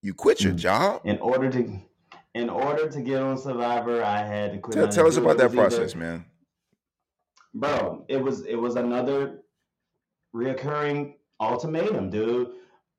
[0.02, 0.58] you quit your Mm.
[0.58, 1.02] job.
[1.06, 1.80] In order to,
[2.36, 4.76] in order to get on Survivor, I had to quit.
[4.76, 6.26] Tell, tell us about it that was either- process, man.
[7.54, 9.40] bro it was it was another
[10.36, 12.50] reoccurring ultimatum dude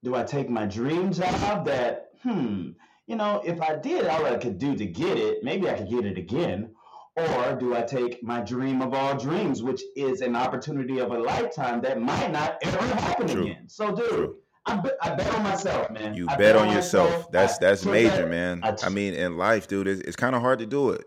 [0.02, 2.70] do i take my dream job that hmm
[3.06, 5.88] you know if i did all i could do to get it maybe i could
[5.90, 6.70] get it again
[7.18, 11.18] Or do I take my dream of all dreams, which is an opportunity of a
[11.18, 13.42] lifetime that might not ever happen True.
[13.46, 13.68] again?
[13.68, 14.36] So, dude, True.
[14.66, 16.14] I, bet, I bet on myself, man.
[16.14, 17.10] You I bet on myself.
[17.10, 17.32] yourself.
[17.32, 18.62] That's that's took major, man.
[18.82, 21.06] I mean, in life, dude, it's, it's kind of hard to do it.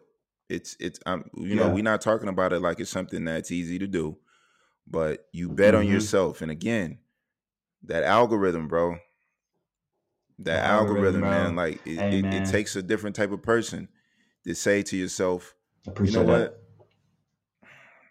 [0.49, 3.79] It's it's um you know we're not talking about it like it's something that's easy
[3.79, 4.17] to do,
[4.85, 5.91] but you bet on Mhm.
[5.93, 6.41] yourself.
[6.41, 6.97] And again,
[7.83, 8.97] that algorithm, bro.
[10.39, 11.55] That algorithm, algorithm, man.
[11.55, 12.33] Like it, it, man.
[12.33, 13.87] it takes a different type of person
[14.43, 15.55] to say to yourself,
[15.85, 16.41] you Appreciate know that.
[16.41, 16.63] what?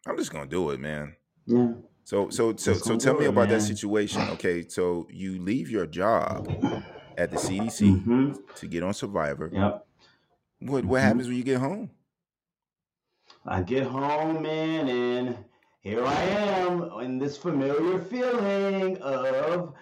[0.07, 1.17] I'm just gonna do it, man.
[1.47, 1.73] Yeah.
[2.05, 4.29] So so so so tell me it, about that situation.
[4.31, 6.49] Okay, so you leave your job
[7.17, 9.51] at the CDC hmm to get on Survivor.
[9.53, 9.87] Yep.
[10.61, 11.03] What what Mhm.
[11.03, 11.91] happens when you get home?
[13.47, 15.45] I get home, man, and
[15.81, 19.75] here I am in this familiar feeling of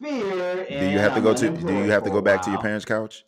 [0.00, 0.66] fear.
[0.78, 2.60] Do you have to go I'm to do you have to go back to your
[2.60, 3.24] parents' couch?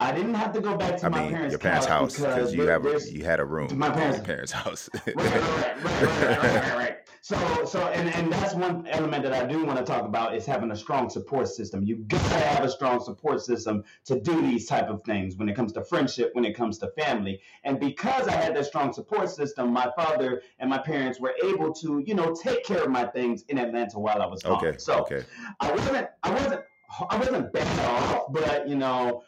[0.00, 2.54] I didn't have to go back to I my mean parents' your parents' house because
[2.54, 4.88] you have a, you had a room my parents- parents' house.
[5.06, 6.94] right, right, right, right, right, right, right, right.
[7.20, 10.46] So, so, and, and that's one element that I do want to talk about is
[10.46, 11.82] having a strong support system.
[11.82, 15.54] You gotta have a strong support system to do these type of things when it
[15.56, 17.40] comes to friendship, when it comes to family.
[17.64, 21.74] And because I had that strong support system, my father and my parents were able
[21.74, 24.64] to, you know, take care of my things in Atlanta while I was gone.
[24.64, 25.24] okay, So okay.
[25.60, 26.62] I wasn't, I wasn't,
[27.10, 29.22] I wasn't bad off, but you know,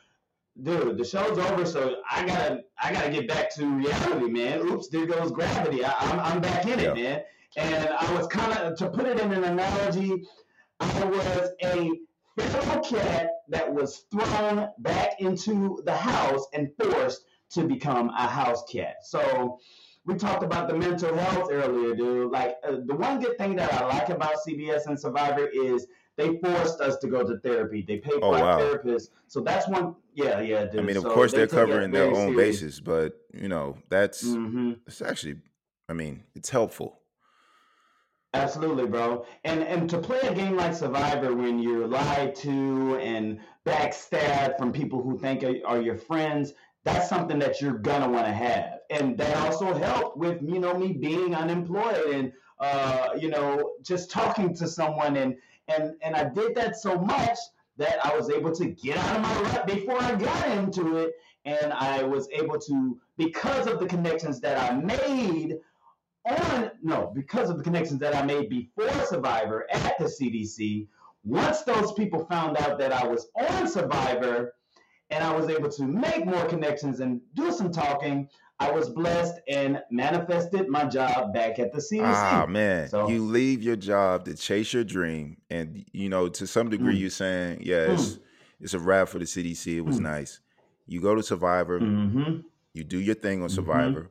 [0.63, 4.61] dude, the show's over, so I gotta, I gotta get back to reality, man.
[4.61, 5.85] Oops, there goes gravity.
[5.85, 6.93] I, I'm, I'm back in Yeah.
[6.93, 7.23] it, man.
[7.57, 10.27] And I was kind of, to put it in an analogy,
[10.79, 11.91] I was a
[12.39, 18.63] feral cat that was thrown back into the house and forced to become a house
[18.71, 18.97] cat.
[19.03, 19.59] So
[20.05, 22.31] we talked about the mental health earlier, dude.
[22.31, 25.87] Like uh, the one good thing that I like about CBS and Survivor is
[26.21, 27.83] they forced us to go to therapy.
[27.87, 28.59] They pay Oh, for wow.
[28.59, 29.09] therapists.
[29.27, 29.97] So that's one.
[30.15, 30.81] Yeah, yeah, dude.
[30.81, 32.37] I mean, of So course they they're covering their own serious.
[32.37, 34.79] bases, but you know that's Mhm.
[34.87, 35.37] it's actually,
[35.89, 36.99] I mean, it's helpful.
[38.33, 39.25] Absolutely, bro.
[39.45, 44.73] And and to play a game like Survivor when you're lied to and backstabbed from
[44.73, 46.53] people who think are, are your friends,
[46.85, 48.79] that's something that you're gonna want to have.
[48.91, 54.11] And that also helped with you know me being unemployed and uh, you know just
[54.11, 55.35] talking to someone and
[55.71, 57.39] and and I did that so much
[57.77, 61.15] that I was able to get out of my rut before I got into it,
[61.45, 65.59] and I was able to because of the connections that I made
[66.27, 70.87] on no because of the connections that I made before Survivor at the CDC.
[71.25, 74.55] Once those people found out that I was on Survivor
[75.11, 78.29] and I was able to make more connections and do some talking,
[78.61, 82.03] I was blessed and manifested my job back at the CDC.
[82.05, 86.47] Ah man, So- you leave your job to chase your dream, and you know to
[86.47, 87.01] some degree Mm.
[87.01, 88.19] you're saying, yeah, it's
[88.61, 89.79] it's a wrap for the CDC.
[89.79, 90.03] It was Mm.
[90.03, 90.41] nice.
[90.87, 92.41] You go to Survivor, mm-hmm.
[92.75, 93.53] you do your thing on Mhm.
[93.55, 94.11] Survivor,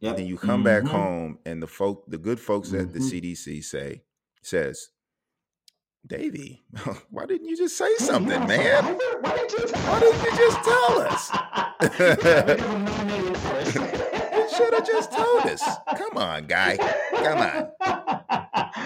[0.00, 0.10] Yep.
[0.10, 0.88] and then you come back Mhm.
[0.88, 3.00] home, and the folk, the good folks at the.
[3.00, 4.02] CDC say,
[4.42, 4.90] says,
[6.06, 6.62] Davie,
[7.10, 8.84] why didn't you just say something, man?
[9.22, 11.30] Why didn't you Why didn't you just tell us?
[14.64, 15.62] should have just told us.
[15.96, 16.76] Come on, guy.
[16.76, 17.68] Come on.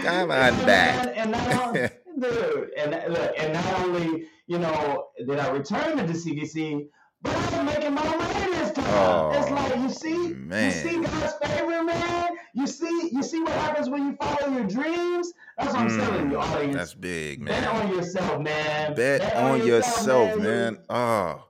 [0.03, 1.12] Come on back.
[1.16, 1.81] And, only,
[2.18, 6.87] dude, and look, and not only you know did I return to the CDC,
[7.22, 8.85] but I'm making my way this time.
[8.89, 10.64] Oh, it's like you see, man.
[10.66, 12.37] you see God's favor, man.
[12.55, 15.33] You see, you see what happens when you follow your dreams.
[15.57, 16.76] That's what I'm telling you, Mm, audience.
[16.76, 17.62] That's big, man.
[17.62, 18.95] Bet on yourself, man.
[18.95, 20.79] Bet on yourself, man.
[20.89, 21.45] Oh.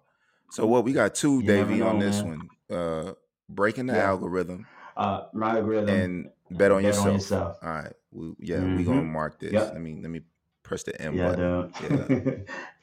[0.51, 2.49] So what we got two, You Davie, on know, this man.
[2.69, 2.79] one.
[2.79, 3.13] Uh
[3.49, 4.09] breaking the Yeah.
[4.09, 5.89] algorithm Uh, my algorithm.
[5.89, 7.15] and bet on Bet on yourself.
[7.15, 7.59] yourself.
[7.63, 7.93] All right.
[8.11, 9.53] We, yeah, we gonna mark this.
[9.53, 9.73] Yep.
[9.75, 10.23] Let me let me
[10.63, 11.73] press the M yeah, button.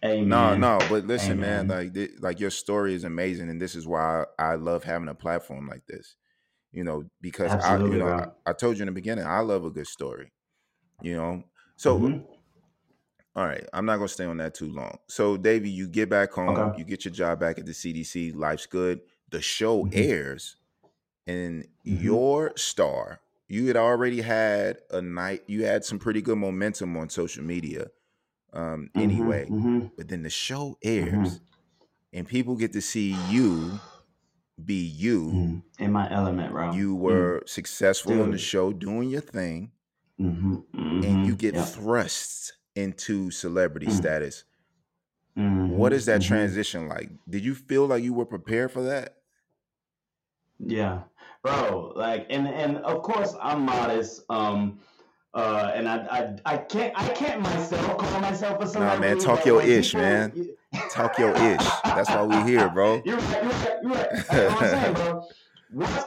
[0.02, 3.76] hey, No, no, but listen, man, like thi- like your story is amazing, and this
[3.76, 6.16] is why I, I love having a platform like this.
[6.72, 8.28] You know, because I, you know, I.
[8.48, 10.32] I told you in the beginning, I love a good story.
[11.02, 11.44] You know,
[11.76, 12.26] so Mhm.
[13.36, 14.98] all right, I'm not gonna stay on that too long.
[15.10, 16.78] So, Davie, you get back home, Okay.
[16.80, 19.02] you get your job back at the CDC, life's good.
[19.36, 19.92] The show Mhm.
[19.92, 20.58] airs,
[21.28, 22.20] and Mhm.
[22.24, 25.44] your star, you had already had a night.
[25.48, 27.88] You had some pretty good momentum on social media,
[28.54, 29.54] um, Mhm, anyway.
[29.54, 31.42] mhm, But then the show mhm, airs,
[32.14, 33.84] and people get to see you
[34.64, 35.62] be you.
[35.80, 36.72] In my element, bro.
[36.72, 39.72] You were successful on the show, doing your thing,
[41.02, 41.68] and you get Yep.
[41.68, 43.90] thrust into celebrity Mm.
[43.90, 44.44] status.
[45.36, 47.10] hmm What is that transition like?
[47.28, 49.18] Did you feel like you were prepared for that?
[50.60, 51.02] Yeah,
[51.44, 51.94] bro.
[51.96, 54.24] Like, and and of course, I'm modest.
[54.30, 54.80] Um,
[55.34, 55.98] uh, and I
[56.46, 60.02] I I can't I can't myself call myself a Nah, man, talk your ish, people-
[60.02, 60.50] man.
[60.92, 61.68] Talk your ish.
[61.84, 63.02] That's why we here, bro.
[63.06, 63.44] You're right.
[63.44, 63.74] You're right.
[63.84, 64.10] You're right.
[64.12, 65.28] That's what I'm saying, bro.
[65.72, 66.04] once,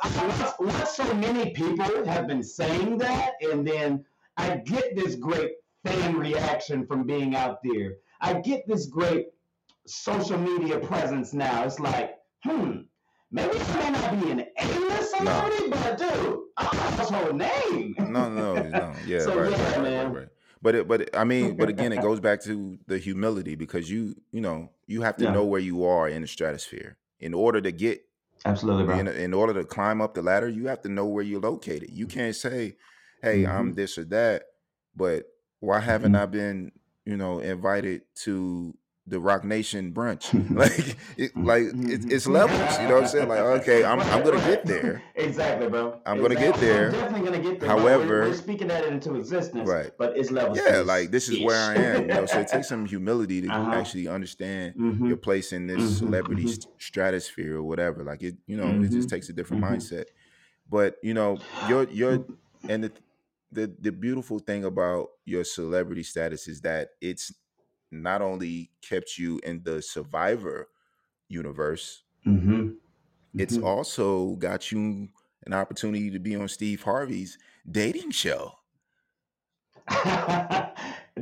[0.60, 4.04] once so many people have been saying that, and then
[4.36, 5.52] I get this great
[5.84, 7.96] fan reaction from being out there.
[8.20, 9.28] I get this great
[9.86, 11.64] social media presence now.
[11.64, 12.80] It's like, hmm,
[13.30, 15.76] maybe I may not be an A-list celebrity, no.
[15.76, 17.94] but dude, I'm a household name.
[17.98, 18.92] no, no, no.
[19.06, 20.06] Yeah, so, right, yeah, right, man.
[20.06, 20.28] Right, right,
[20.62, 23.90] But it, but it, I mean, but again, it goes back to the humility because
[23.90, 25.32] you, you know, you have to yeah.
[25.32, 28.04] know where you are in the stratosphere in order to get.
[28.44, 28.98] Absolutely, bro.
[28.98, 31.90] In, in, order to climb up the ladder, you have to know where you're located.
[31.90, 32.76] You can't say,
[33.20, 33.52] "Hey, mm-hmm.
[33.52, 34.44] I'm this or that,"
[34.94, 35.24] but
[35.58, 36.22] why haven't mm-hmm.
[36.22, 36.72] I been,
[37.04, 38.76] you know, invited to
[39.08, 40.32] the Roc Nation brunch.
[40.56, 42.78] like, it, like it, it's levels.
[42.78, 43.28] You know what I'm saying?
[43.28, 45.02] Like, okay, I'm I'm gonna get there.
[45.14, 46.00] Exactly, bro.
[46.04, 46.36] I'm exactly.
[46.36, 46.86] gonna get there.
[46.86, 47.68] I'm definitely gonna get there.
[47.68, 49.68] However, we're, we're, speaking that into existence.
[49.68, 49.90] Right.
[49.98, 50.58] But it's levels.
[50.64, 52.02] Yeah, like this is where I am.
[52.02, 53.72] You know, so it takes some humility to uh-huh.
[53.72, 55.06] actually understand mm-hmm.
[55.06, 56.06] your place in this mm-hmm.
[56.06, 56.70] celebrity mm-hmm.
[56.78, 58.04] stratosphere or whatever.
[58.04, 59.06] Like it, you know, it just mm-hmm.
[59.06, 59.74] takes a different mm-hmm.
[59.74, 60.04] mindset.
[60.70, 61.38] But you know,
[61.68, 62.24] your your
[62.68, 62.92] and the
[63.52, 67.32] the the beautiful thing about your celebrity status is that it's
[67.90, 70.68] not only kept you in the survivor
[71.28, 72.70] universe mm-hmm.
[73.36, 73.66] it's mm-hmm.
[73.66, 75.08] also got you
[75.46, 77.38] an opportunity to be on steve harvey's
[77.70, 78.52] dating show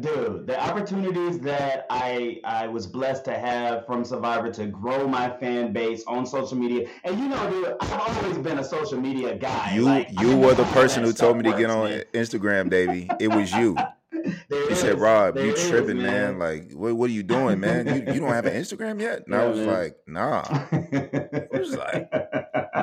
[0.00, 5.30] dude the opportunities that i i was blessed to have from survivor to grow my
[5.38, 9.36] fan base on social media and you know dude i've always been a social media
[9.36, 12.04] guy you like, you were the person who told me to get on man.
[12.12, 13.76] instagram baby it was you
[14.68, 16.36] he said rob there you tripping man.
[16.36, 16.38] man.
[16.38, 19.34] like what, what are you doing man you, you don't have an instagram yet and
[19.34, 19.66] yeah, i was man.
[19.66, 22.10] like nah i was like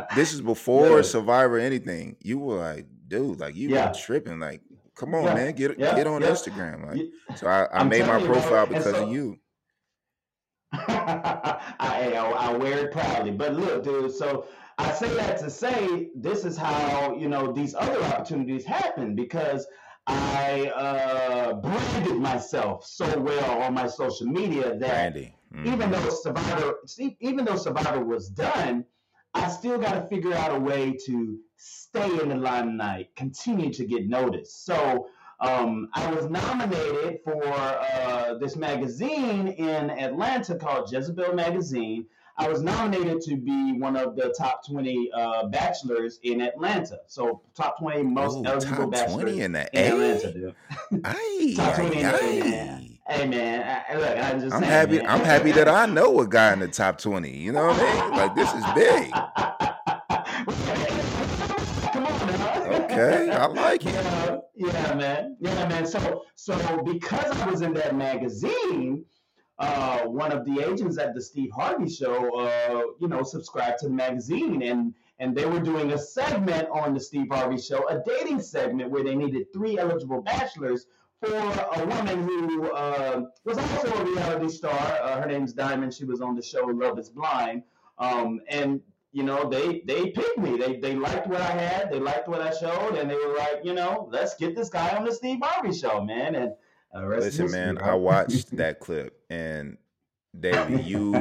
[0.15, 1.01] this is before yeah.
[1.01, 3.87] survivor anything you were like dude like you yeah.
[3.87, 4.61] were tripping like
[4.95, 6.21] Come on, man, get get on.
[6.21, 6.87] Instagram.
[6.87, 9.39] Like, so I, I made my profile you, because so, of you.
[10.71, 13.31] I, I, I wear it proudly.
[13.31, 14.13] But look, dude.
[14.13, 14.45] So
[14.77, 19.65] I say that to say this is how you know these other opportunities happen because
[20.07, 25.67] I uh, branded myself so well on my social media that mm-hmm.
[25.67, 26.79] even though Survivor,
[27.19, 28.85] even though Survivor was done,
[29.33, 33.85] I still got to figure out a way to stay in the limelight, continue to
[33.85, 34.65] get noticed.
[34.65, 35.07] So
[35.39, 42.05] um, I was nominated for uh, this magazine in Atlanta called Jezebel Magazine.
[42.37, 46.97] I was nominated to be one of the top 20 uh, bachelors in Atlanta.
[47.07, 50.55] So top 20 most Ooh, eligible bachelors in, the in Atlanta, dude.
[51.05, 52.89] Aye, top 20 aye, aye.
[53.05, 54.55] Hey man, I, look, I'm just.
[54.55, 54.97] I'm saying, happy.
[54.97, 55.07] Man.
[55.07, 57.29] I'm happy that I know a guy in the top 20.
[57.29, 58.11] You know what I mean?
[58.17, 59.11] Like this is big.
[61.91, 62.85] Come on now.
[62.85, 63.93] Okay, I like it.
[63.93, 65.37] Yeah, yeah, man.
[65.41, 65.85] Yeah, man.
[65.85, 69.03] So, so because I was in that magazine,
[69.59, 73.87] uh, one of the agents at the Steve Harvey show, uh, you know, subscribed to
[73.87, 78.01] the magazine and and they were doing a segment on the Steve Harvey show, a
[78.03, 80.87] dating segment where they needed three eligible bachelors
[81.21, 84.73] for a woman who uh, was also a reality star.
[84.73, 85.93] Uh, her name's Diamond.
[85.93, 87.63] She was on the show Love Is Blind.
[87.99, 88.81] Um, and
[89.11, 90.57] you know, they they picked me.
[90.57, 91.91] They they liked what I had.
[91.91, 94.95] They liked what I showed, and they were like, you know, let's get this guy
[94.97, 96.33] on the Steve Harvey show, man.
[96.35, 96.53] And
[96.95, 99.77] Uh, Listen, man, I watched that clip, and
[100.39, 101.11] David, you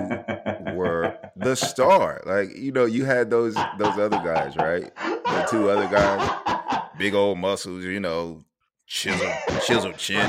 [0.74, 2.22] were the star.
[2.26, 4.94] Like you know, you had those those other guys, right?
[4.96, 8.44] The two other guys, big old muscles, you know,
[8.86, 9.30] chisel
[9.64, 10.28] chisel chin.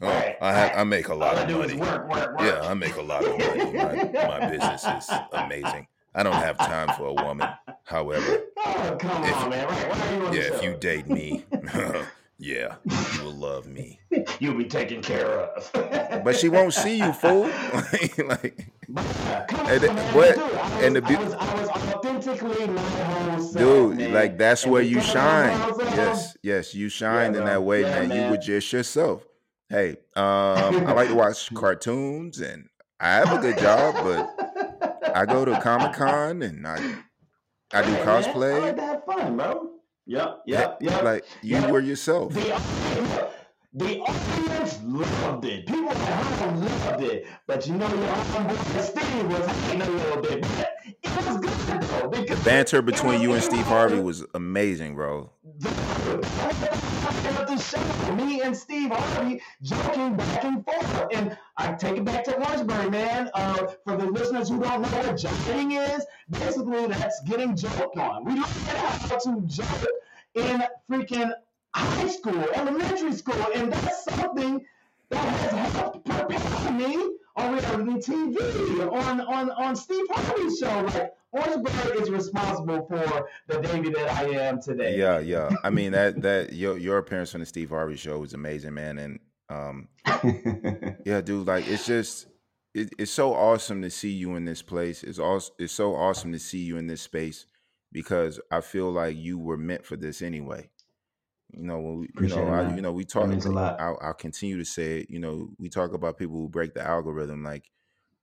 [0.00, 0.08] Oh,
[0.40, 1.76] I have, I make a lot of money.
[1.76, 2.40] Work, work, work.
[2.40, 3.72] Yeah, I make a lot of money.
[3.72, 5.86] My, my business is amazing.
[6.14, 7.48] I don't have time for a woman.
[7.84, 9.68] However, oh, come if, on, man.
[9.68, 11.44] Right, why are you on yeah, if you date me,
[12.38, 14.00] yeah, you will love me.
[14.40, 15.70] You'll be taken care of.
[16.24, 17.42] but she won't see you, fool.
[18.26, 18.68] like,
[19.48, 22.82] come and, on, man, what, dude, was, and the I was, I was authentically my
[22.82, 23.98] whole dude.
[23.98, 24.12] Man.
[24.12, 25.56] Like that's and where you shine.
[25.78, 28.08] Yes, yes, you shine yeah, in that way, yeah, man.
[28.08, 28.24] man.
[28.24, 29.26] You were just yourself.
[29.68, 32.68] Hey, um, I like to watch cartoons, and
[33.00, 36.76] I have a good job, but I go to Comic Con and I
[37.72, 38.54] I do cosplay.
[38.54, 39.73] I like to have fun, bro.
[40.06, 41.02] Yep, yep, yep.
[41.02, 41.70] Like you yep.
[41.70, 42.34] were yourself.
[42.34, 43.30] The,
[43.72, 45.66] the audience loved it.
[45.66, 47.26] People at home loved it.
[47.46, 50.42] But you know, your homeboy Steve was hating a little bit.
[50.42, 52.34] But it was good though.
[52.34, 55.30] The banter between you and Steve Harvey was amazing, bro.
[55.60, 55.70] The
[57.58, 62.34] show, me and Steve Harvey joking back and forth, and I take it back to
[62.36, 63.30] Orangeburg, man.
[63.34, 68.24] Uh, for the listeners who don't know what joking is, basically that's getting joked on.
[68.24, 69.86] We learned how to joke
[70.34, 71.32] in freaking
[71.74, 74.64] high school, elementary school, and that's something
[75.10, 80.80] that has helped prepare me on on reality TV, on on on Steve Harvey's show.
[80.80, 84.96] Like Orangeburg is responsible for the Davie that I am today.
[84.96, 85.50] Yeah, yeah.
[85.64, 88.98] I mean that that your your appearance on the Steve Harvey show was amazing, man.
[88.98, 89.88] And um,
[91.04, 92.28] yeah, dude, like it's just
[92.74, 95.02] it, it's so awesome to see you in this place.
[95.02, 97.46] It's also it's so awesome to see you in this space
[97.92, 100.70] because I feel like you were meant for this anyway.
[101.56, 103.28] You know, when we, you know, I, you know, we talk.
[103.28, 103.80] means a lot.
[103.80, 105.10] I'll, I'll continue to say it.
[105.10, 107.42] You know, we talk about people who break the algorithm.
[107.44, 107.70] Like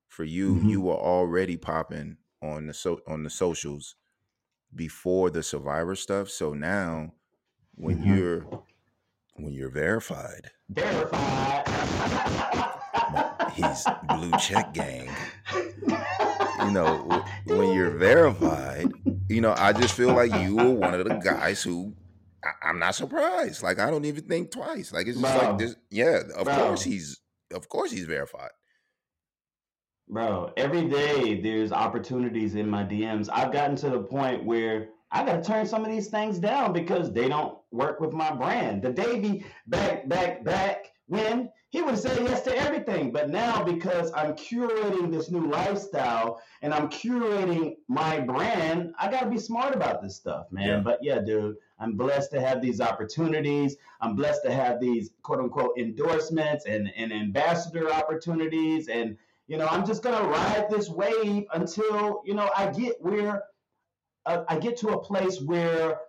[0.08, 0.70] for you, Mhm.
[0.70, 3.96] you were already popping on the so on the socials
[4.74, 6.30] before the Survivor stuff.
[6.30, 7.14] So now,
[7.76, 8.06] when Mhm.
[8.08, 8.46] you're
[9.36, 11.68] when you're verified, Verified.
[13.54, 15.10] he's blue check gang.
[16.64, 18.92] You know, when you're verified,
[19.30, 21.96] you know, I just feel like you were one of the guys who.
[22.44, 23.64] I, I'm not surprised.
[23.64, 24.92] Like I don't even think twice.
[24.92, 25.50] Like it's just Bro.
[25.50, 25.76] like this.
[25.90, 26.56] Yeah, of Bro.
[26.56, 27.20] course he's.
[27.54, 28.52] Of course he's verified.
[30.08, 33.30] Bro, every day there's opportunities in my DMs.
[33.32, 37.12] I've gotten to the point where I gotta turn some of these things down because
[37.12, 38.82] they don't work with my brand.
[38.82, 43.12] The Davie back, back, back when he would say yes to everything.
[43.12, 49.30] But now because I'm curating this new lifestyle and I'm curating my brand, I gotta
[49.30, 50.68] be smart about this stuff, man.
[50.68, 50.80] Yeah.
[50.80, 53.76] But yeah, dude, I'm blessed to have these opportunities.
[54.00, 59.18] I'm blessed to have these quote unquote endorsements and, and ambassador opportunities and
[59.48, 63.44] you know, I'm just gonna ride this wave until you know I get where
[64.26, 66.00] uh, I get to a place where,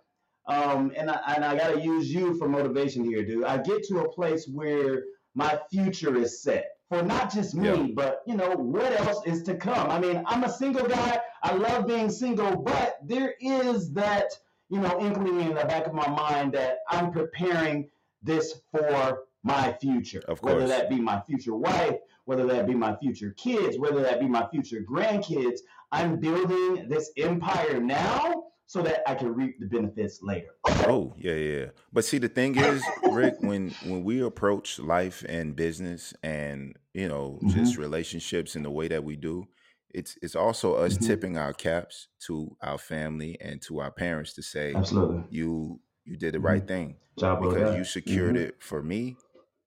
[0.47, 3.43] um, and I, and I gotta use you for motivation here, dude.
[3.43, 5.03] I get to a place where
[5.35, 7.87] my future is set for not just me, Yeah.
[7.95, 9.89] but you know what else is to come.
[9.89, 11.19] I mean, I'm a single guy.
[11.41, 14.31] I love being single, but there is that
[14.73, 17.89] you know inkling in the back of my mind that I'm preparing
[18.23, 20.23] this for my future.
[20.27, 20.55] Of course.
[20.55, 24.27] Whether that be my future wife, whether that be my future kids, whether that be
[24.27, 25.59] my future grandkids.
[25.91, 30.55] I'm building this empire now so that I can reap the benefits later.
[30.87, 31.59] Oh yeah, yeah.
[31.59, 31.65] yeah.
[31.91, 37.07] But see, the thing is, Rick, when when we approach life and business, and you
[37.07, 37.81] know, just mm-hmm.
[37.81, 39.47] relationships in the way that we do,
[39.93, 40.97] it's it's also us Mhm.
[40.97, 45.23] tipping our caps to our family and to our parents to say, Absolutely.
[45.29, 46.41] you you did the Mhm.
[46.41, 48.37] right thing Job because you secured Mhm.
[48.37, 49.17] it for me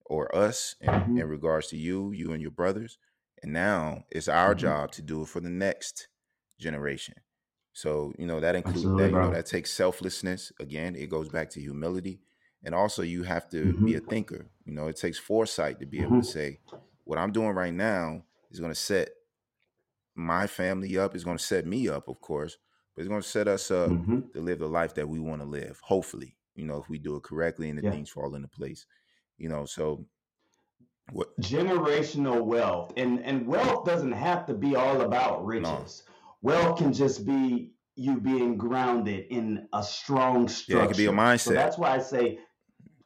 [0.06, 1.16] or us in, Mhm.
[1.16, 2.98] in regards to you, you and your brothers.
[3.42, 4.54] And now it's our Mhm.
[4.54, 6.08] job to do it for the next
[6.58, 7.14] generation.
[7.72, 10.52] So, you know, that includes Absolutely, that, you know, that takes selflessness.
[10.60, 12.20] Again, it goes back to humility.
[12.64, 14.50] And also you have to be a thinker.
[14.64, 16.60] You know, it takes foresight to be able to say,
[17.04, 19.10] what I'm doing right now is going to set
[20.16, 22.56] my family up, it's going to set me up, of course,
[22.94, 24.32] but it's going to set us up Mhm.
[24.32, 25.80] to live the life that we want to live.
[25.84, 27.90] Hopefully, you know, if we do it correctly and the Yeah.
[27.92, 28.86] things fall into place,
[29.38, 29.66] you know.
[29.66, 30.06] So,
[31.12, 31.36] what?
[31.40, 36.02] generational wealth and and wealth doesn't have to be all about riches
[36.42, 41.06] wealth can just be you being grounded in a strong structure Yeah, it could be
[41.06, 41.54] a so mindset.
[41.54, 42.38] that's why i say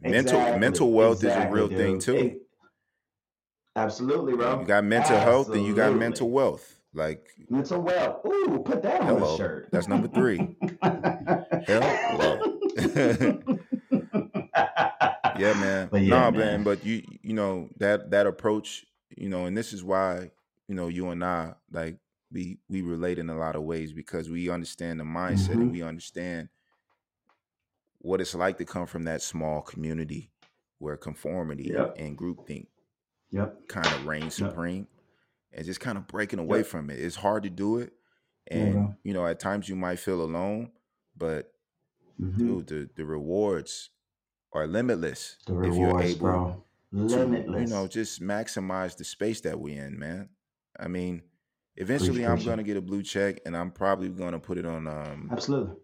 [0.00, 2.16] Mental Exactly, mental wealth is a exactly, real thing too.
[2.16, 2.42] It-
[3.76, 6.76] absolutely bro You got mental health, and you got mental wealth.
[6.92, 8.20] Like, it's a well.
[8.26, 9.34] ooh put that on Hello.
[9.34, 10.56] a shirt That's number three.
[11.66, 12.40] Hello.
[15.38, 15.88] yeah, man.
[15.90, 16.32] But yeah, nah, man.
[16.32, 16.62] man.
[16.64, 18.84] But you, you know that that approach,
[19.16, 20.30] you know, and this is why
[20.68, 21.98] you know you and I like
[22.32, 25.72] we we relate in a lot of ways because we understand the mindset and Mhm.
[25.72, 26.48] we understand
[27.98, 30.30] what it's like to come from that small community
[30.78, 31.94] where conformity Yep.
[31.98, 32.66] and groupthink
[33.30, 34.50] yep kind of reigns Yep.
[34.50, 34.86] supreme
[35.52, 36.66] and just kind of breaking away Yep.
[36.66, 36.98] from it.
[37.00, 37.92] It's hard to do it.
[38.50, 38.94] And, bro.
[39.04, 40.72] you know, at times you might feel alone,
[41.16, 41.52] but
[42.20, 42.38] Mhm.
[42.38, 43.90] dude, the, the rewards
[44.52, 49.04] are limitless the if you're rewards able bro to, limitless you know, just maximize the
[49.04, 50.28] space that we're in, man.
[50.78, 51.22] I mean,
[51.76, 55.28] eventually I'm gonna get a blue check and I'm probably gonna put it on um
[55.32, 55.76] absolutely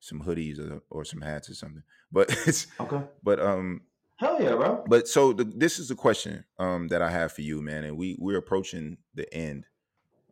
[0.00, 1.82] some hoodies or, or some hats or something.
[2.12, 3.82] But it's okay but um
[4.20, 7.42] hell yeah bro but so the, this is the question um that I have for
[7.42, 9.66] you, man, and we we're approaching the end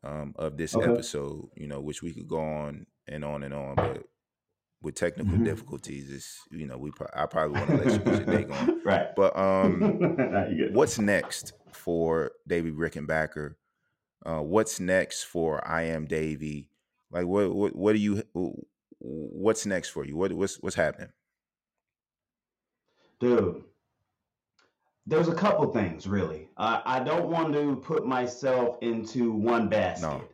[0.05, 0.81] um of this Okay.
[0.81, 4.05] episode, you know, which we could go on and on and on, but
[4.83, 5.45] with technical Mhm.
[5.45, 8.45] difficulties, it's you know we pro- I probably want to let you get your day
[8.45, 10.73] going, right but um Nah, you good.
[10.73, 13.57] what's next for Davie Rickenbacker?
[14.27, 16.71] Uh, what's next for I am Davie?
[17.11, 18.23] Like what what what do you
[19.01, 20.17] what's next for you?
[20.17, 21.13] What what's what's happening?
[23.21, 23.68] dude
[25.09, 30.03] there's a couple things really I, I don't want to put myself into one basket
[30.07, 30.25] No.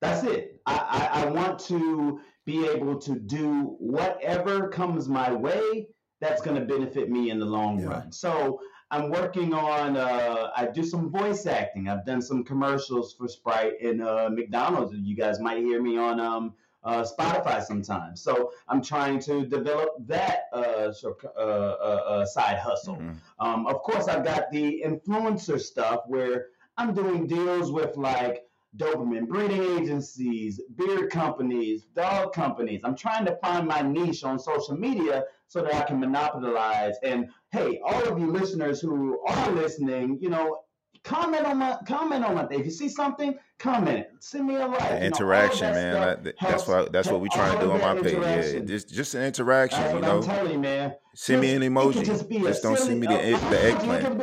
[0.00, 5.88] that's it I, I, I want to be able to do whatever comes my way
[6.20, 7.86] that's going to benefit me in the long Yeah.
[7.86, 8.60] run so
[8.94, 9.96] I'm working on.
[9.96, 11.88] Uh, I do some voice acting.
[11.88, 14.92] I've done some commercials for Sprite and uh, McDonald's.
[14.94, 16.52] You guys might hear me on um,
[16.84, 18.22] uh, Spotify sometimes.
[18.22, 22.96] So I'm trying to develop that uh, uh, uh, uh, side hustle.
[22.96, 23.46] Mm-hmm.
[23.46, 26.46] Um, of course, I've got the influencer stuff where
[26.76, 28.44] I'm doing deals with like
[28.76, 32.80] Doberman breeding agencies, beer companies, dog companies.
[32.84, 36.94] I'm trying to find my niche on social media so that I can monopolize.
[37.02, 40.60] And hey, all of you listeners who are listening, you know,
[41.04, 45.02] comment on my comment on my if you see something comment send me a like.
[45.02, 48.00] Interaction you know, that man that's what that's what we trying to do on my
[48.00, 48.14] page.
[48.14, 50.94] Yeah just just an interaction that's you know i'm telling you man.
[51.14, 52.04] Send just, me an emoji.
[52.04, 54.22] just, just don't send me the, uh, the eggplant.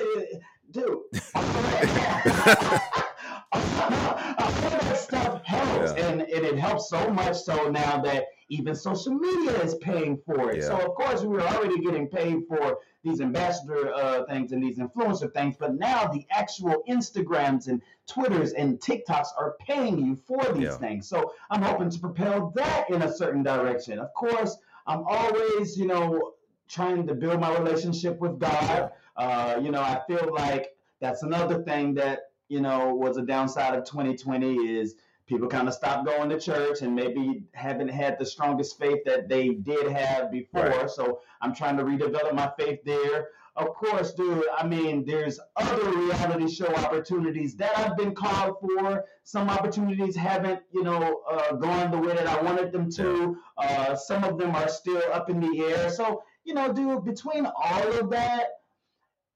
[0.71, 0.99] dude.
[3.51, 6.07] All that stuff helps, yeah.
[6.07, 10.51] and, and it helps so much so now that even social media is paying for
[10.51, 10.57] it.
[10.57, 10.67] Yeah.
[10.67, 14.77] So of course we were already getting paid for these ambassador uh, things and these
[14.77, 20.43] influencer things, but now the actual Instagrams and Twitters and TikToks are paying you for
[20.53, 20.77] these yeah.
[20.77, 21.07] things.
[21.07, 23.99] So I'm hoping to propel that in a certain direction.
[23.99, 24.57] Of course,
[24.87, 26.33] I'm always, you know,
[26.67, 28.91] trying to build my relationship with God.
[29.15, 33.75] Uh, you know, I feel like that's another thing that you know, was a downside
[33.75, 34.95] of 2020 is
[35.29, 39.29] people kind of stopped going to church and maybe haven't had the strongest faith that
[39.29, 40.65] they did have before.
[40.65, 40.89] Right.
[40.89, 43.29] So I'm trying to redevelop my faith there.
[43.55, 49.05] Of course, dude, I mean, there's other reality show opportunities that I've been called for.
[49.23, 53.37] Some opportunities haven't, you know, uh, gone the way that I wanted them to.
[53.57, 55.89] Uh, some of them are still up in the air.
[55.89, 58.47] So, you know, dude, between all of that,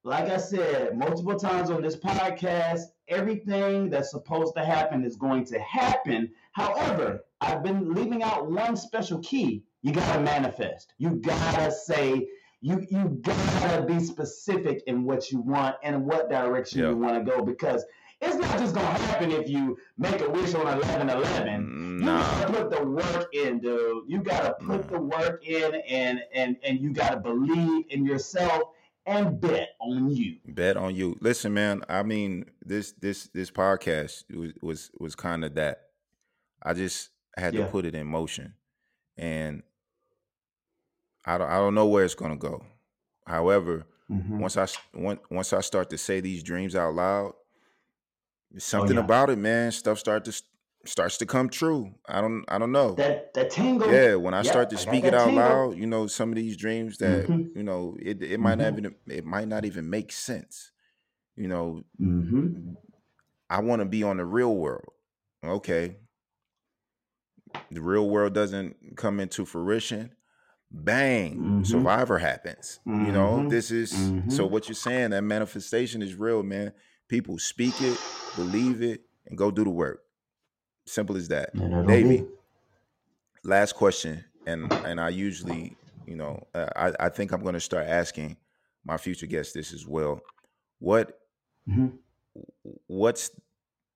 [0.03, 5.45] like I said multiple times on this podcast, everything that's supposed to happen is going
[5.45, 6.31] to happen.
[6.51, 9.63] However, I've been leaving out one special key.
[9.81, 10.93] You gotta manifest.
[10.97, 12.27] You gotta say,
[12.61, 17.29] you you gotta be specific in what you want and what direction you want to
[17.29, 17.83] go because
[18.21, 22.19] it's not just gonna happen if you make a wish on 11 11 nah.
[22.19, 26.55] you gotta put the work in dude you gotta put the work in and and
[26.63, 28.69] and you gotta believe in yourself
[29.05, 30.37] and bet on you.
[30.45, 31.17] Bet on you.
[31.21, 31.83] Listen, man.
[31.89, 35.81] I mean, this this this podcast was was, was kind of that.
[36.61, 37.65] I just had yeah.
[37.65, 38.53] to put it in motion,
[39.17, 39.63] and
[41.25, 42.63] I don't I don't know where it's gonna go.
[43.25, 44.39] However, mm-hmm.
[44.39, 49.01] once I once once I start to say these dreams out loud, oh, something oh,
[49.01, 49.05] yeah.
[49.05, 49.71] about it, man.
[49.71, 50.41] Stuff start to
[50.85, 51.93] starts to come true.
[52.07, 52.93] I don't I don't know.
[52.93, 53.91] That that tingle.
[53.91, 55.43] Yeah, when I start to speak it out tingle.
[55.43, 57.57] loud, you know, some of these dreams that mm-hmm.
[57.57, 58.61] you know, it it might mm-hmm.
[58.61, 60.71] not even it might not even make sense.
[61.35, 62.73] You know, mm-hmm.
[63.49, 64.89] I want to be on the real world.
[65.43, 65.97] Okay.
[67.71, 70.11] The real world doesn't come into fruition.
[70.71, 71.63] Bang, mm-hmm.
[71.63, 72.79] survivor happens.
[72.83, 73.49] You know, mm-hmm.
[73.49, 74.43] this is so mm-hmm.
[74.45, 76.73] what you're saying, that manifestation is real, man.
[77.07, 77.99] People speak it,
[78.35, 80.01] believe it, and go do the work.
[80.85, 81.55] Simple as that.
[81.55, 82.25] Maybe.
[83.43, 87.59] Last question, and and I usually, you know, uh, I I think I'm going to
[87.59, 88.37] start asking
[88.85, 90.21] my future guests this as well.
[90.79, 91.19] What
[91.67, 91.87] mm-hmm.
[92.87, 93.31] what's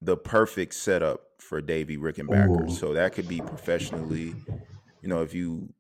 [0.02, 2.70] the perfect setup for Davie Rickenbacker?
[2.70, 2.74] Ooh.
[2.74, 4.36] So that could be professionally,
[5.02, 5.74] you know, if you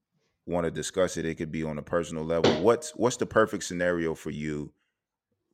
[0.45, 2.61] want to discuss it, it could be on a personal level.
[2.61, 4.71] What's what's the perfect scenario for you?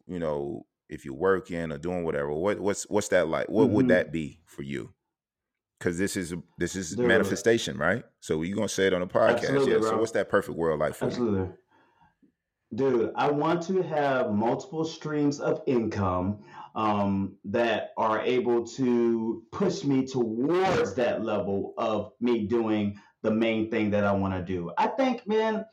[0.07, 3.49] You know, if you're working or doing whatever, what what's what's that like?
[3.49, 3.73] What mm-hmm.
[3.73, 4.93] would that be for you?
[5.83, 8.03] Because this is this is manifestation, right?
[8.21, 9.79] So you're gonna say it on a podcast, Absolutely, yeah.
[9.79, 9.89] Bro.
[9.89, 11.41] So what's that perfect world like for Absolutely.
[11.41, 11.53] you?
[12.73, 16.39] Dude, I want to have multiple streams of income
[16.73, 23.69] um, that are able to push me towards that level of me doing the main
[23.69, 24.71] thing that I want to do.
[24.77, 25.65] I think, man,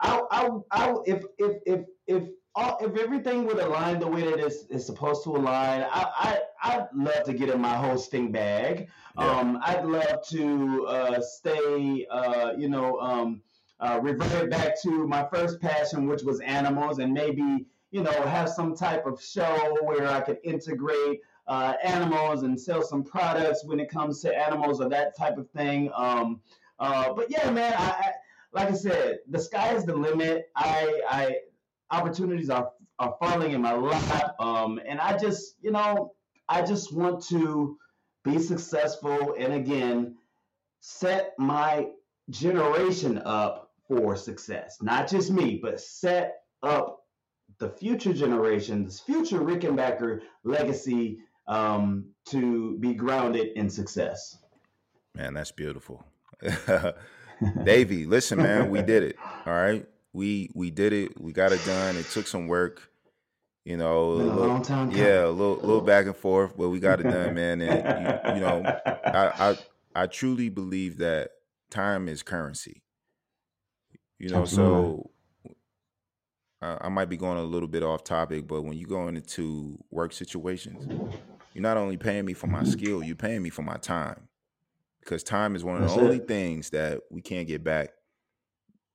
[0.00, 2.24] I, I, I, if if if if
[2.56, 6.38] all, if everything would align the way that it's, it's supposed to align, I, I
[6.64, 8.88] I'd love to get in my hosting bag.
[9.18, 9.24] Yeah.
[9.24, 13.42] Um, I'd love to uh, stay, uh, you know, um,
[13.80, 18.48] uh, revert back to my first passion, which was animals, and maybe you know have
[18.48, 23.78] some type of show where I could integrate uh, animals and sell some products when
[23.78, 25.90] it comes to animals or that type of thing.
[25.94, 26.40] Um,
[26.78, 28.12] uh, but yeah, man, I, I,
[28.52, 30.50] like I said, the sky is the limit.
[30.56, 31.36] I, I
[31.90, 36.14] opportunities are are falling in my lap, um, and I just, you know,
[36.48, 37.78] I just want to
[38.24, 40.16] be successful and again
[40.80, 41.88] set my
[42.30, 44.78] generation up for success.
[44.80, 47.00] Not just me, but set up
[47.58, 54.38] the future generation, this future Rickenbacker legacy um, to be grounded in success.
[55.14, 56.04] Man, that's beautiful.
[57.64, 59.16] Davie, listen, man, we did it.
[59.46, 61.20] All right we we did it.
[61.20, 61.96] We got it done.
[61.96, 62.90] It took some work.
[63.64, 64.46] You know, a little-
[64.98, 67.60] yeah, a little little back and forth, but we got it done, man.
[67.62, 69.58] And you, you know, I, I
[70.02, 71.30] I truly believe that
[71.70, 72.82] time is currency.
[74.18, 75.10] You know, so
[76.62, 79.78] uh, I might be going a little bit off topic, but when you go into
[79.90, 80.86] work situations,
[81.52, 84.28] you're not only paying me for my skill, you're paying me for my time.
[85.00, 86.26] Because time is one of the only it.
[86.28, 87.90] things that we can't get back.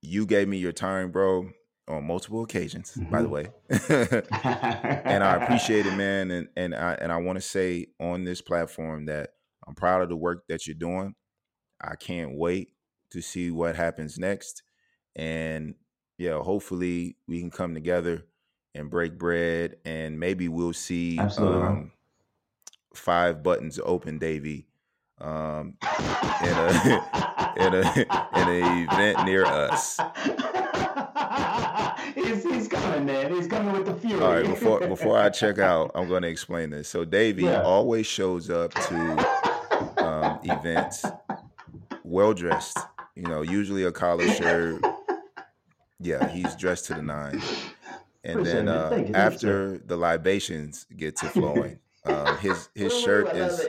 [0.02, 1.50] You gave me your time, bro,
[1.90, 3.30] on multiple occasions, by the Mhm.
[3.30, 3.50] way.
[5.04, 6.30] and I appreciate it, man.
[6.30, 9.30] And and I and I want to say on this platform that
[9.66, 11.14] I'm proud of the work that you're doing.
[11.80, 12.74] I can't wait
[13.10, 14.62] to see what happens next.
[15.16, 15.74] And
[16.18, 18.26] yeah, hopefully we can come together
[18.74, 21.92] and break bread, and maybe we'll see um,
[22.94, 24.68] five buttons open, Davie,
[25.20, 25.76] um,
[26.42, 27.92] in a in a
[28.36, 29.98] in an event near us.
[32.36, 33.34] he's, coming, man.
[33.34, 34.22] He's coming with the fury.
[34.22, 36.88] All right, before before I check out, I'm going to explain this.
[36.88, 37.62] So Davie Yeah.
[37.62, 41.04] always shows up to um, events
[42.04, 42.78] well dressed.
[43.16, 44.82] You know, usually a collar shirt.
[46.00, 47.44] Yeah, he's dressed to the nines.
[48.24, 48.88] And Appreciate then uh, you.
[48.90, 49.18] Thank you, sir.
[49.20, 53.66] after the libations get to flowing, um, his his shirt is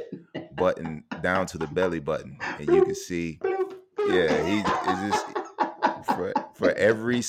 [0.55, 3.39] buttoned down to the belly button, and you can see.
[4.07, 5.25] Yeah, he is just
[6.15, 7.21] for for every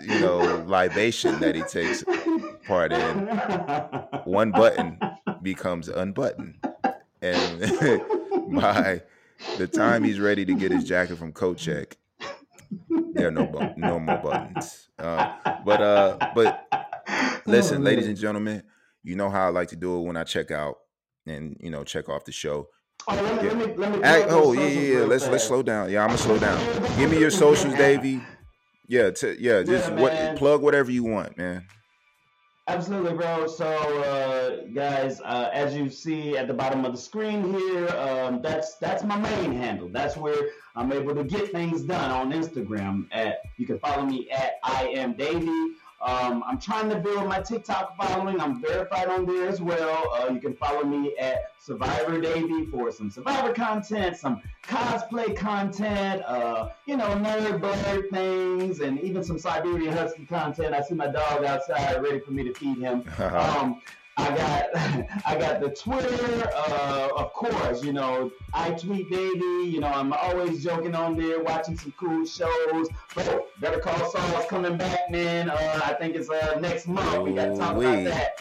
[0.00, 2.04] you know libation that he takes
[2.66, 3.26] part in,
[4.24, 4.98] one button
[5.42, 6.58] becomes unbuttoned,
[7.22, 7.60] and
[8.50, 9.02] by
[9.56, 11.96] the time he's ready to get his jacket from coat check,
[12.88, 14.88] there are no bu- no more buttons.
[14.98, 15.34] Uh,
[15.64, 16.68] but uh, but
[17.46, 18.62] listen, ladies and gentlemen,
[19.02, 20.76] you know how I like to do it when I check out
[21.26, 22.68] and you know check off the show.
[23.06, 23.54] Oh, let me, Yeah.
[23.54, 25.04] let me, let me Hey, plug those oh yeah, yeah.
[25.04, 25.90] Let's let's slow down.
[25.90, 26.58] Yeah, I'm gonna slow down.
[26.98, 28.20] Give me your socials, Davie.
[28.86, 29.62] Yeah, t- yeah.
[29.62, 31.64] Just Yeah, what plug whatever you want, man.
[32.68, 33.46] Absolutely, bro.
[33.46, 38.42] So, uh, guys, uh, as you see at the bottom of the screen here, um,
[38.42, 39.88] that's that's my main handle.
[39.88, 43.06] That's where I'm able to get things done on Instagram.
[43.10, 45.72] At you can follow me at I am Davie.
[46.00, 48.40] Um, I'm trying to build my TikTok following.
[48.40, 50.14] I'm verified on there as well.
[50.14, 56.22] Uh, you can follow me at Survivor Davie for some Survivor content, some cosplay content,
[56.24, 60.72] uh, you know, nerd blerd things, and even some Siberian Husky content.
[60.72, 63.04] I see my dog outside ready for me to feed him.
[63.38, 63.80] Um,
[64.18, 64.68] I got
[65.26, 70.12] I got the Twitter, uh, of course, you know, I tweet Davie, you know, I'm
[70.12, 72.88] always joking on there, watching some cool shows.
[73.14, 75.50] But Better Call Saul's coming back, man.
[75.50, 77.22] Uh, I think it's uh, next month.
[77.22, 78.40] We got to talk about that.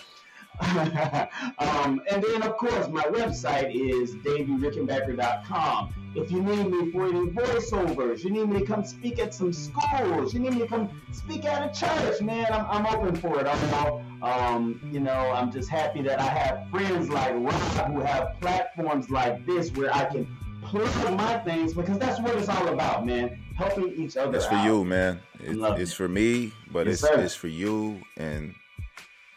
[1.60, 5.94] um, and then, of course, my website is davieRickenbacker.com.
[6.16, 9.54] If you need me for any voiceovers, you need me to come speak at some
[9.54, 13.40] schools, you need me to come speak at a church, man, I'm, I'm open for
[13.40, 13.46] it.
[13.46, 14.07] I'm.
[14.22, 19.10] Um, you know, I'm just happy that I have friends like Rob who have platforms
[19.10, 20.26] like this where I can
[20.64, 23.40] plug my things because that's what it's all about, man.
[23.56, 24.66] Helping each other It's for out.
[24.66, 25.20] you, man.
[25.40, 27.20] It, it's for me, but Yes, it's sir.
[27.22, 28.54] it's for you and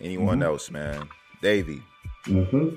[0.00, 0.44] anyone Mhm.
[0.44, 1.08] else, man.
[1.42, 1.82] Davie,
[2.26, 2.68] Mm-hmm.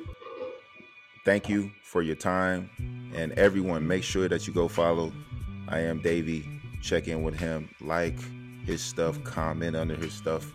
[1.25, 2.69] thank you for your time,
[3.13, 5.11] and everyone, make sure that you go follow.
[5.67, 6.47] I am Davie.
[6.81, 8.15] Check in with him, like
[8.65, 10.51] his stuff, comment under his stuff.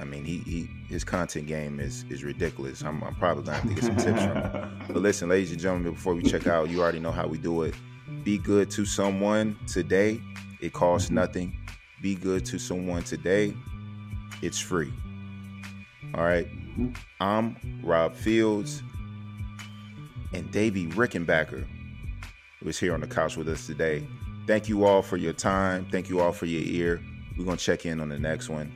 [0.00, 2.82] I mean, he, he his content game is is ridiculous.
[2.82, 4.76] I'm, I'm probably gonna have to get some tips from him.
[4.88, 7.62] But listen, ladies and gentlemen, before we check out, you already know how we do
[7.62, 7.74] it.
[8.24, 10.20] Be good to someone today.
[10.60, 11.56] It costs nothing.
[12.02, 13.54] Be good to someone today.
[14.42, 14.92] It's free.
[16.14, 16.48] All right.
[17.20, 18.82] I'm Rob Fields
[20.32, 21.66] and Davie Rickenbacker
[22.62, 24.06] was here on the couch with us today.
[24.46, 25.86] Thank you all for your time.
[25.90, 27.00] Thank you all for your ear.
[27.38, 28.72] We're gonna check in on the next one.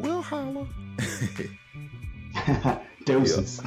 [0.00, 0.66] We'll holla.
[3.04, 3.60] Deuces.